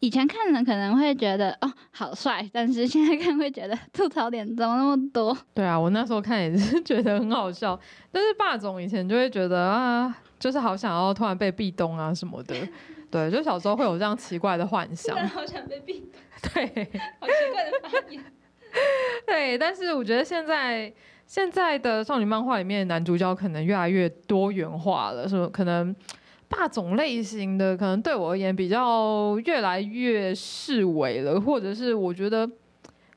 [0.00, 5.36] 以前看了可能会觉得哦好帅，但是现在看会觉得吐槽点怎么那么多？
[5.54, 7.78] 对啊，我那时候看也是觉得很好笑。
[8.12, 12.54] 但是霸总以前就会觉得啊，就是好想要突然被壁咚啊什么的。
[13.10, 15.16] 对，就小时候会有这样奇怪的幻想。
[15.28, 16.52] 好想被壁咚。
[16.52, 16.66] 对，
[17.18, 18.22] 好奇怪的发言。
[19.26, 20.92] 对，但是我觉得现在
[21.26, 25.48] 现在的少女漫画里面男主角可能越来越多元化了，是不是？
[25.48, 25.96] 可能。
[26.48, 32.48] 霸总类型的可能对我而言比较越来越式微了，或者是我觉得，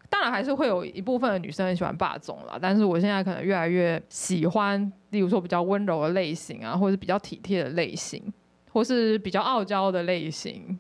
[0.10, 8.22] 当然还是会有一部分的女生很喜欢霸总啦，但是我现在可能越来越喜欢，例如说比较温柔的类型啊，或者是比较体贴的类型，
[8.72, 10.78] 或是比较傲娇的类型，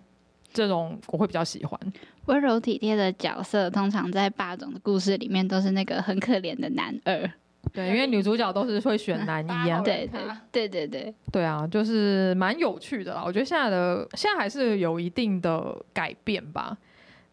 [0.52, 1.80] 这种我会比较喜欢。
[2.26, 7.32] 温柔体贴的角色，通常在霸总的故事里面都是那个很可怜的男二。
[7.74, 9.80] 对，因为女主角都是会选男一啊。
[9.82, 13.24] 对对对对对对啊，就是蛮有趣的啦。
[13.26, 16.78] 我觉得现在的现在还是有一定的改变吧。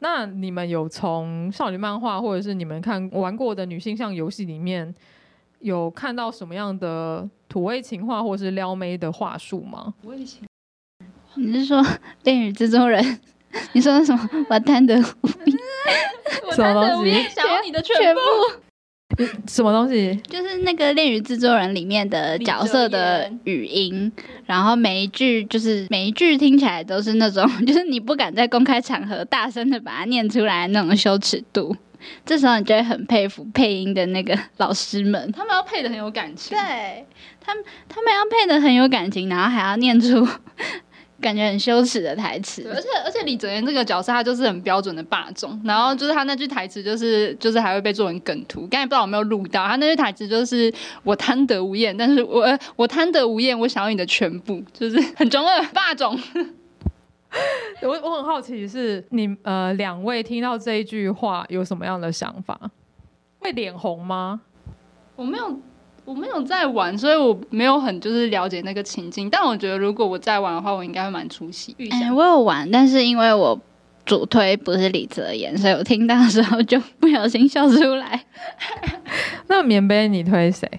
[0.01, 4.95] 那你们有从少女漫画或者是你们看玩过的女性向游戏里面，
[5.61, 9.95] 有看到什么样的土味情话或是撩妹的话术吗？
[10.03, 10.47] 土味情
[11.34, 11.82] 你是说
[12.24, 13.03] 《恋与制作人》？
[13.72, 14.30] 你说什么？
[14.51, 15.59] 我贪得无厌，
[16.47, 18.20] 我贪得无厌，想要你的全部。
[19.48, 20.14] 什么东西？
[20.28, 24.10] 就是那个《恋与制作人》里面的角色的语音，
[24.44, 31.76] 然后每一句就是每一句听起来都是那种， 就是你不敢在公开场合大声的把它念出来那种羞耻度。
[32.24, 36.56] 这时候你就会很佩服配音的那个老师们，他们要配的很有感情。
[36.56, 37.04] 对，
[37.40, 40.24] 他们他们要配的很有感情，然后还要念出。
[41.27, 50.72] 感觉很羞耻的台词，而且而且李泽言这个角色他就是很标准的霸总，然后就是他那句台词就是就是还会被做成梗图，刚才不知道有没有录到，他那句台词就是
[51.03, 52.47] 我贪得无厌，但是我
[52.77, 56.16] 我贪得无厌，我想要你的全部，就是很中二霸总。
[57.83, 62.59] 我我很好奇是你呃两位听到这一句话有什么样的想法？
[63.41, 64.43] 会脸红吗？
[65.16, 65.59] 我没有。
[66.07, 69.28] 我没有在玩，所以我没有很就是了解那个情境。
[69.28, 71.74] 但我觉得如果我在玩的话，我应该会蛮出戏。
[71.90, 73.61] 哎、欸，我有玩，但是因为我
[74.04, 78.24] 主推不是李泽言，所以我听到的时候就不小心笑出来。
[79.48, 80.70] 那棉被你推谁？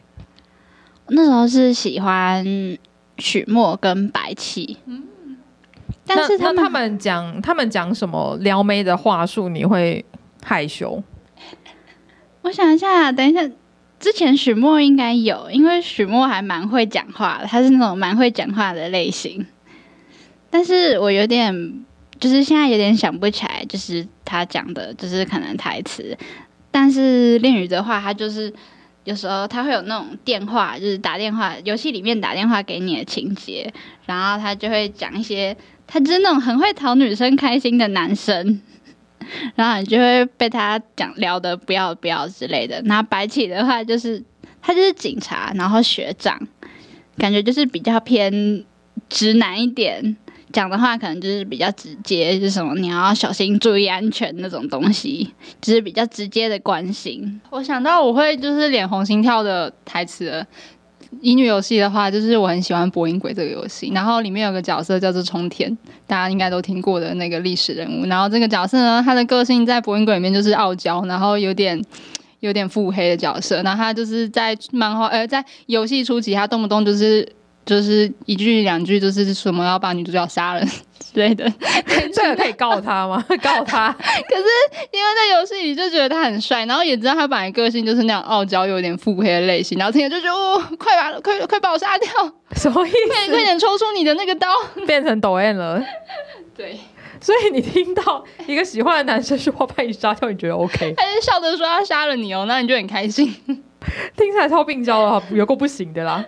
[1.10, 2.46] 那时候是喜欢
[3.18, 4.78] 许墨跟白起。
[4.86, 5.04] 嗯，
[6.06, 10.06] 但是他们他们讲他们讲什么撩妹的话术，你会
[10.42, 11.04] 害羞？
[12.44, 13.42] 我想一下，等一下。
[14.00, 19.46] 之前许墨应该有，因为许墨还蛮会讲话的，他是那种蛮会讲话的类型。
[20.50, 21.84] 但是我有点，
[22.20, 26.18] 就是现在有点想不起来，就是他讲的，就是可能台词。
[26.70, 28.54] 但是恋语的话，他就是
[29.04, 33.74] 有时候他会有那种电话，就是打电话，游戏里面打电话给你的情节，
[34.06, 38.62] 然后他就会讲一些，他就是那种很会讨女生开心的男生。
[39.56, 42.82] 然后你就会被他讲聊得不要不要之类的。
[42.84, 44.24] 那白起的话，就是
[44.62, 46.40] 他就是警察，然后学长，
[47.18, 48.64] 感觉就是比较偏
[49.10, 50.18] 直男一点，
[50.52, 57.40] 讲的话可能就是比较直接，就是什么你要小心注意安全那种东西，就是比较直接的关心。
[57.50, 60.48] 我想到我会就是脸红心跳的台词了，
[61.22, 68.06] 乙女游戏的话，就是我很喜欢《博音鬼》这个游戏，然后里面有个角色叫做冲田，大家应该都听过的那个历史人物。
[68.06, 71.82] 然后这个角色呢，他的个性在《博音鬼》里面就是傲娇，然后有点
[72.42, 73.62] 有点腹黑的角色。
[73.64, 77.28] 然后他就是在漫画呃，在游戏初期，他动不动就是。
[77.68, 80.66] 就是一句两句，就是什么要把女主角杀了
[81.20, 81.52] 类的，
[82.14, 83.24] 这个可以告他吗？
[83.42, 83.92] 告他？
[83.92, 84.44] 可是
[84.92, 92.10] 因为在游戏里就觉得他很帅，然后也知道他本来个性就是那样傲娇又有点腹黑的类型，然后听着就觉得哦，快把快快把我杀掉！
[92.56, 92.98] 什么意思？
[93.10, 94.48] 快点快点抽出你的那个刀，
[94.86, 95.84] 变成抖 M 了。
[96.56, 96.80] 对，
[97.20, 100.94] 所以你听到一个喜欢的男生说话把你杀掉，你觉得 OK？
[100.98, 103.26] 他就笑着说他杀了你哦，那你就很开心。
[104.18, 106.24] 听起来超病娇了，有够不行的啦。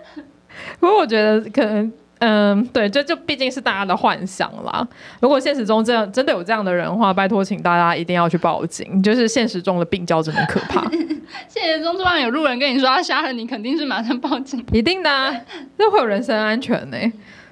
[0.78, 4.86] 不过我觉得可能，嗯，对，这就毕竟是大家的幻想啦。
[5.20, 9.02] 如果现实中这样真的有这样的人的话，拜托，请大家一定要去报警。
[9.02, 10.82] 就是现实中的病娇真的可怕。
[11.48, 14.62] 现实中突然有路人跟你说他杀了你，肯定是马上报警。
[14.72, 15.34] 一定的啊，
[15.78, 16.96] 这会有人身安全呢。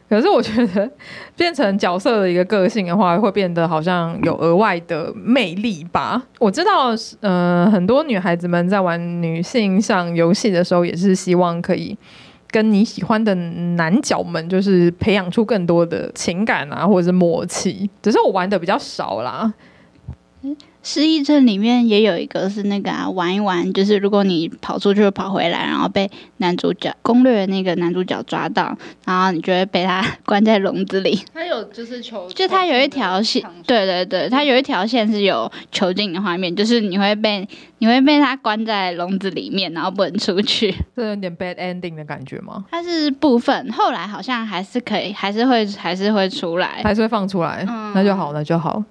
[0.08, 0.90] 可是我觉得
[1.36, 6.22] 变成角色的一个个性的话，会变得好像有额外的魅力吧。
[6.38, 11.96] 我知道，呃，很多女孩子们在玩女性向游戏的时候，也是希望可以。
[12.50, 17.88] 跟你喜欢的男角们，就是培养出更多的情感啊，或者是默契。
[18.02, 19.52] 只是我玩的比较少啦。
[20.82, 31.20] 失忆症里面也有一个是那个啊，玩一玩，就是如果你跑出去跑回来，然后被男主角攻略的那个男主角抓到，然后你就会被他 关在笼子里。
[31.34, 37.46] 他有就是囚， 就他有一条线，对对对，他有一条线是有囚禁的画面，就是你会被
[37.78, 40.74] 你会被他关在笼子里面，然后不能出去。
[40.96, 42.64] 这有点 bad ending 的感觉吗？
[42.70, 48.82] 它是部分，后来好像还是可以，还是会还是会出来，还是会放出来，嗯、那就好，那就好。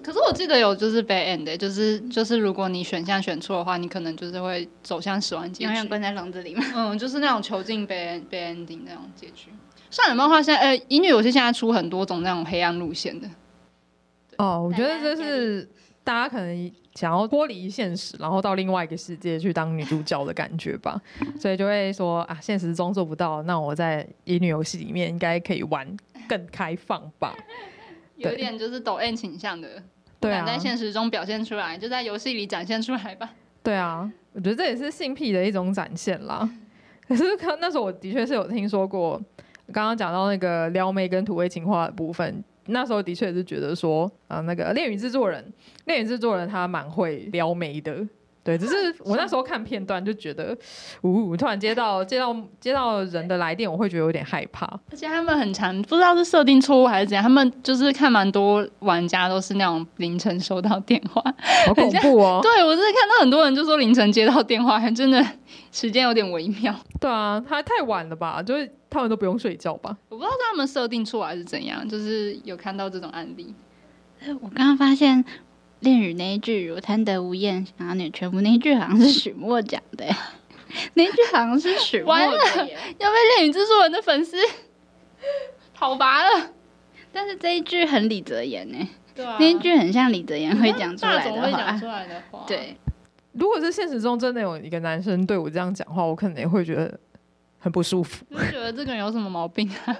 [0.00, 6.64] 可是我记得有就是 bad end 的，就是就是如果你选项选错的话，你可能就是会走向死亡结局，永远关在笼子里面。
[6.74, 9.50] 嗯，就是那种囚禁 bad bad ending 那种结局。
[9.90, 13.28] 少女漫画现在，呃，乙女游戏现在出很多种那种黑暗路线的。
[14.38, 15.68] 哦，我觉得这是
[16.02, 20.98] 大家可能想要脱离现实，然后到另外一个世界去当女主角的感觉吧，
[21.38, 25.86] 所以就会说啊，现实中做不到，那我在乙女游戏里面应该可以玩
[26.26, 27.34] 更开放吧。
[28.30, 29.82] 有点就是抖 M 倾向的，
[30.20, 33.30] 对啊，在现实中表现出来，就在游戏里展现出来吧。
[33.62, 36.48] 对啊，我觉得这也是性癖的一种展现啦。
[37.06, 39.20] 可是刚那时候我的确是有听说过，
[39.72, 45.52] 刚刚讲到那个撩妹跟土味情话的部分，那时候的确是觉得说，啊、呃，那个恋与制作人，
[45.86, 48.06] 恋与制作人他蛮会撩妹的。
[48.44, 48.74] 对，只是
[49.04, 50.56] 我那时候看片段就觉得，
[51.02, 54.66] 呜，突然接到接到接到人的来电，我会觉得有点害怕。
[54.90, 61.22] 而且他们很常，不知道是设定错误还是怎样，他们就是看蛮多玩家都是那种凌晨收到电话，
[61.66, 62.40] 好恐怖哦。
[62.42, 65.24] 对，我是看到很多人就说凌晨接到电话，还真的
[65.70, 66.74] 时间有点微妙。
[66.98, 68.42] 对啊，他太晚了吧？
[68.42, 69.96] 就是他们都不用睡觉吧？
[70.08, 73.54] 我不知道是他们设定错还是怎样，就是有看到这种案例。
[74.42, 75.24] 我刚刚发现。
[75.82, 80.06] 恋与那一句“我贪得无厌”，想要你全部那一句好像是许墨讲的，
[80.94, 82.26] 那一句好像是许墨的，
[82.98, 84.36] 要被恋与制作人的粉丝
[85.74, 86.50] 讨伐了。
[87.12, 91.76] 但是这一句很李泽言呢，对啊，那一句很像李泽言会讲出来的话。
[91.78, 92.76] 出来的话，对。
[93.32, 96.98] 如果是现实中真的有一个男生对我这样讲话，我可能也会觉得
[97.58, 98.24] 很不舒服。
[98.30, 99.98] 就觉得这个人有什么毛病啊？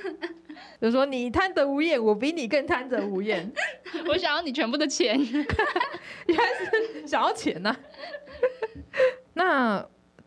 [0.80, 3.50] 就说你贪得无厌，我比你更贪得无厌。
[4.08, 5.18] 我想要你全部的钱，
[6.26, 7.74] 原来是想要钱呐、
[9.34, 9.84] 那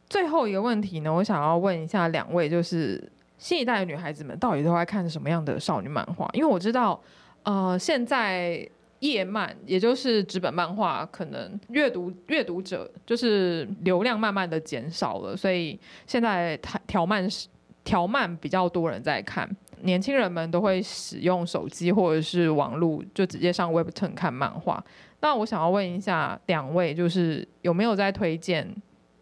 [0.10, 1.14] 最后一个问题呢？
[1.14, 6.30] 我想要问一下两位，就是新一代的女孩子们到底都在看什么样的少女漫画？
[6.34, 7.02] 因为我知道，
[7.44, 8.68] 呃，现在
[9.00, 16.58] 页漫，也就是纸本漫画，可能阅读阅读者就是流量慢慢的减少了，所以现在
[16.88, 17.48] 条漫是
[17.84, 19.50] 条漫比较多人在看。
[19.82, 24.84] 年轻人们都会使用手机或者是网络，就直接上 Webtoon 看漫画。
[25.22, 28.68] 那我想要问一下两位，就是有没有在推荐，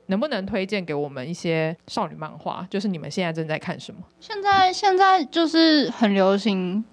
[0.07, 2.67] 能不能推荐给我们一些少女漫画？
[2.69, 4.01] 就是你们现在正在看什么？
[4.19, 6.83] 现在现在就是很流行。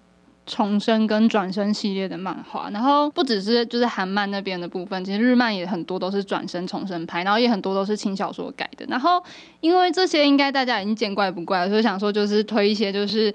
[0.44, 8.84] 重生跟转生系列的漫画，然后不只是就是韩漫那边的部分，其实日漫也很多都是转生重生拍，然后也很多都是轻小说改的。
[8.88, 9.22] 然后
[9.60, 13.32] 因为这些应该大家已经见怪不怪了，所以想说就是推一些，就是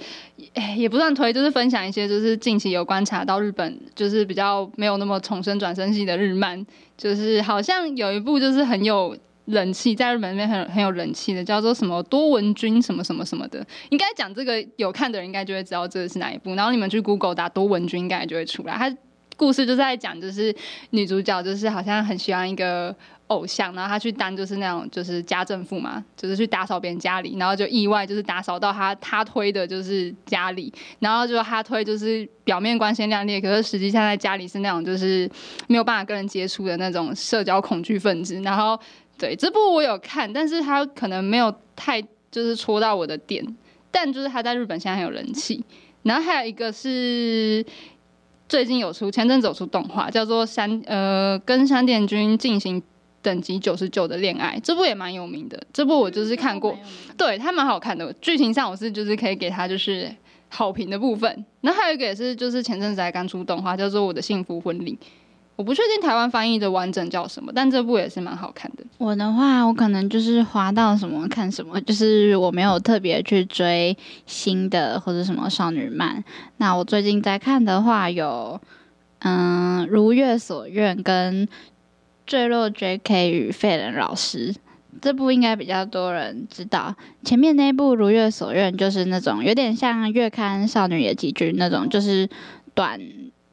[0.75, 6.65] 也不算推，就是分享一些，就是近期有观察到日本就是比较没有那么重生转生系的日漫，
[6.97, 9.15] 就是好像有一部就是很有。
[9.47, 16.53] 人气在日本那边很很有人气的，叫做什么多文君什么什么什么的，应该讲这个有看的人应该就会知道这个是哪一部。
[16.55, 18.75] 然后你们去 Google 打多文君，应该就会出来。
[18.75, 18.95] 他
[19.37, 20.53] 故事就在讲，就是
[20.89, 22.93] 女主角就是好像很喜欢一个
[23.27, 35.29] 偶像，然后他去当就是那种就是家政妇嘛，就是去打扫别人家里，然后就意外就是打扫到他他推的就是家里，然后就他推就是表面光鲜亮丽，可是实际上在家里是那种就是
[35.67, 38.41] 没有办法跟人接触的那种社交恐惧分子。
[38.41, 38.79] 然后
[39.17, 42.01] 对这部我有看，但是他可能没有太
[42.31, 43.45] 就是戳到我的点，
[43.91, 45.63] 但就是他在日本现在很有人气。
[46.03, 47.65] 然后还有一个是。
[48.49, 52.81] 最近有出前阵子有出动画，叫做山呃跟山田君进行
[53.21, 55.61] 等级九十九的恋爱，这部也蛮有名的。
[55.73, 56.73] 这部我就是看过，
[57.17, 58.13] 对，它蛮好看的。
[58.21, 60.09] 剧情上我是就是可以给他就是
[60.47, 61.45] 好评的部分。
[61.59, 64.97] 那还有一个也是就是前阵子才刚出动画，叫做我的幸福婚礼。
[65.57, 68.83] 我不确定台湾翻译的完整叫什么，但这部也是蛮好看的。
[68.99, 73.97] 我的话，我可能就是滑到什么看什么，就是我没有特别去追
[74.27, 76.23] 新的或者什么少女漫。
[76.57, 78.61] 那我最近在看的话有，
[79.19, 81.47] 嗯，《如月所愿》跟
[82.27, 84.53] 《坠落 JK 与废人老师》
[85.01, 86.95] 这部应该比较多人知道。
[87.23, 92.29] 前面那部《如月所愿》就是那种有点像月刊少女野鸡剧那种，就是
[92.75, 93.01] 短。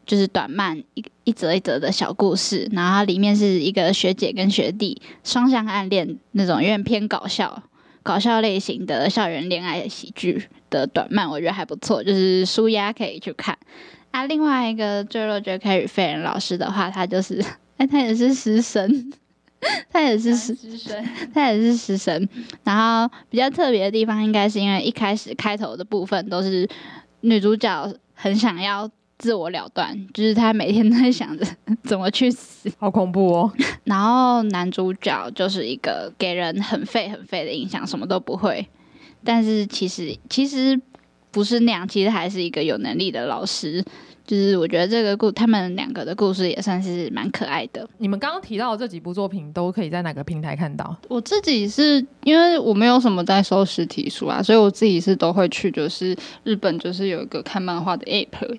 [0.06, 7.62] 就是短漫一一则一则的小故事，然后它里面是一个学姐跟学弟双向暗恋那种有点偏搞笑、
[8.02, 13.56] 搞笑类型的校园恋爱喜剧的短漫，我觉得还不错，就是舒压可以去看。
[14.10, 17.42] 啊，另外一个《坠落绝开与废人老师》的话，他就是
[17.78, 19.12] 哎，他也是师神，
[19.90, 22.28] 他也是师师生，他也是师神。
[22.62, 26.68] 然后比较特别的地方，应该是因为一开始开头的部分都是
[27.22, 28.90] 女主角很想要。
[29.18, 31.46] 自我了断，就是他每天都在想着
[31.84, 33.52] 怎么去死，好恐怖哦。
[33.84, 38.66] 然后男主角就是一个给人很废很废的印象，什么都不会。
[39.22, 40.78] 但是其实其实
[41.30, 43.84] 不是那样，其实还是一个有能力的老师。
[44.26, 47.86] 就是我觉得这个故他们两个的故事也算是蛮可爱的。
[47.98, 50.96] 你们刚刚提到的这几部作品都可以在哪个平台看到？
[51.08, 58.58] 我自己是因为我没有什么在收实体书啊，所以我自己是都会去，就是日本就是有一个看漫画的 app。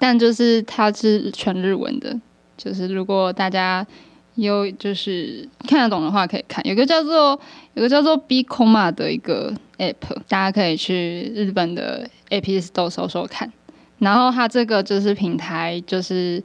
[0.00, 2.18] 但就是它是全日文的，
[2.56, 3.86] 就是如果大家
[4.34, 6.66] 有就是看得懂的话，可以看。
[6.66, 7.38] 有个叫做
[7.74, 9.94] 有个叫做 Bcoma 的一个 app，
[10.26, 13.52] 大家可以去日本的 App Store 搜搜看。
[13.98, 16.42] 然后它这个就是平台，就是。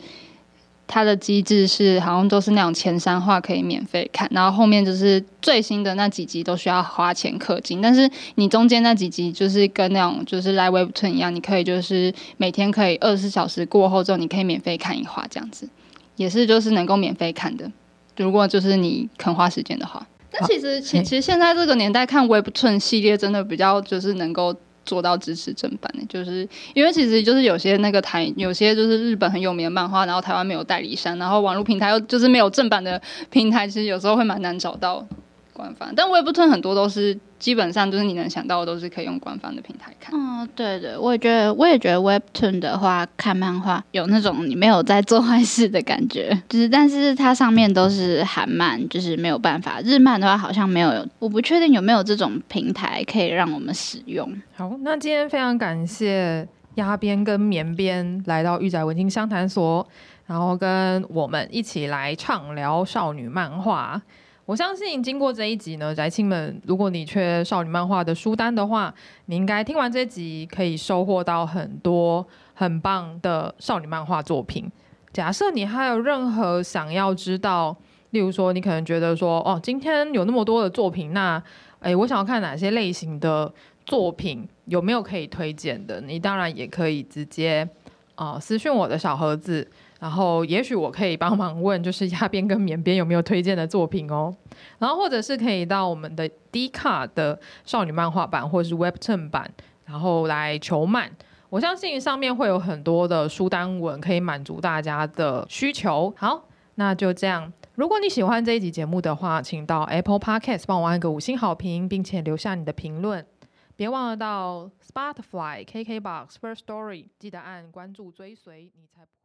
[0.88, 7.82] 它的机制是好像都是那种前三话可以免费看，然后后面就是最新的那几集都需要花钱氪金。
[7.82, 15.68] 但是你中间那几集就是跟那种就是 Live Webtoon 一样，你可以就是每天可以二十四小时过后之后，你可以免费看一话这样子，
[16.16, 17.72] 也是就是能够免费看的。
[18.18, 24.56] 如果就是你肯花时间的话，那其实其其实现在这个年代看 Webtoon 系列真的比较就是能够。
[24.86, 35.06] 做到支持正版的，就是因为其实就是有些那个台，有些就是日本很有名的漫画，然后台湾没有代理商，然后网络平台又就是没有正版的平台，其实有时候会蛮难找到
[35.56, 35.92] 官方。
[35.96, 37.18] 但 Webtoon 很多都是。
[37.38, 40.18] 基本上就是你能想到的都是可以用官方的平台看。
[40.18, 46.36] 嗯，对对，我也觉得，我也觉得 Webtoon 的话看漫画有那种你没有在做坏事的感觉。
[46.50, 49.80] 就是，但是它上面都是韩漫，就是没有办法。
[49.82, 54.34] 日漫的话好像没有，我不确定有没有这种平台可以让我们使用。
[54.56, 59.86] 好，那今天非常感谢鸭边跟绵边来到玉仔文青相谈所，
[60.26, 64.02] 然后跟我们一起来畅聊少女漫画。
[64.46, 68.94] 我相信经过这一集呢，宅青们，如果你缺少女漫画的书单的话，
[69.26, 72.24] 你应该听完这一集可以收获到很多
[72.54, 74.72] 很棒的少女漫画作品。
[75.12, 77.76] 假设你还有任何想要知道，
[78.12, 81.42] 例如说你可能觉得说，哦，今天有那么多的作品，那，
[81.80, 83.52] 诶，我想要看哪些类型的
[83.84, 86.00] 作品，有没有可以推荐的？
[86.02, 87.68] 你当然也可以直接
[88.14, 89.68] 啊、私讯我的小盒子。
[90.00, 94.36] 然后，也许我可以帮忙问，就是 压边跟绵边有没有推荐的作品哦。
[94.78, 99.50] 然后，或者是可以到我们的 D 卡的少女漫画版，或者是 Web 正版，
[99.86, 101.10] 然后来求漫。
[101.50, 106.14] 我相信上面会有很多的书单文，可以满足大家的需求。
[106.18, 107.52] 好，那就这样。
[107.76, 113.26] 如果你喜欢这一集节目的话，请到 Apple Podcast 帮我按个五星好评，并且留下你的评论。
[113.78, 119.06] 别忘了到 Spotify、KKBox、First Story 记得按关注追随，你才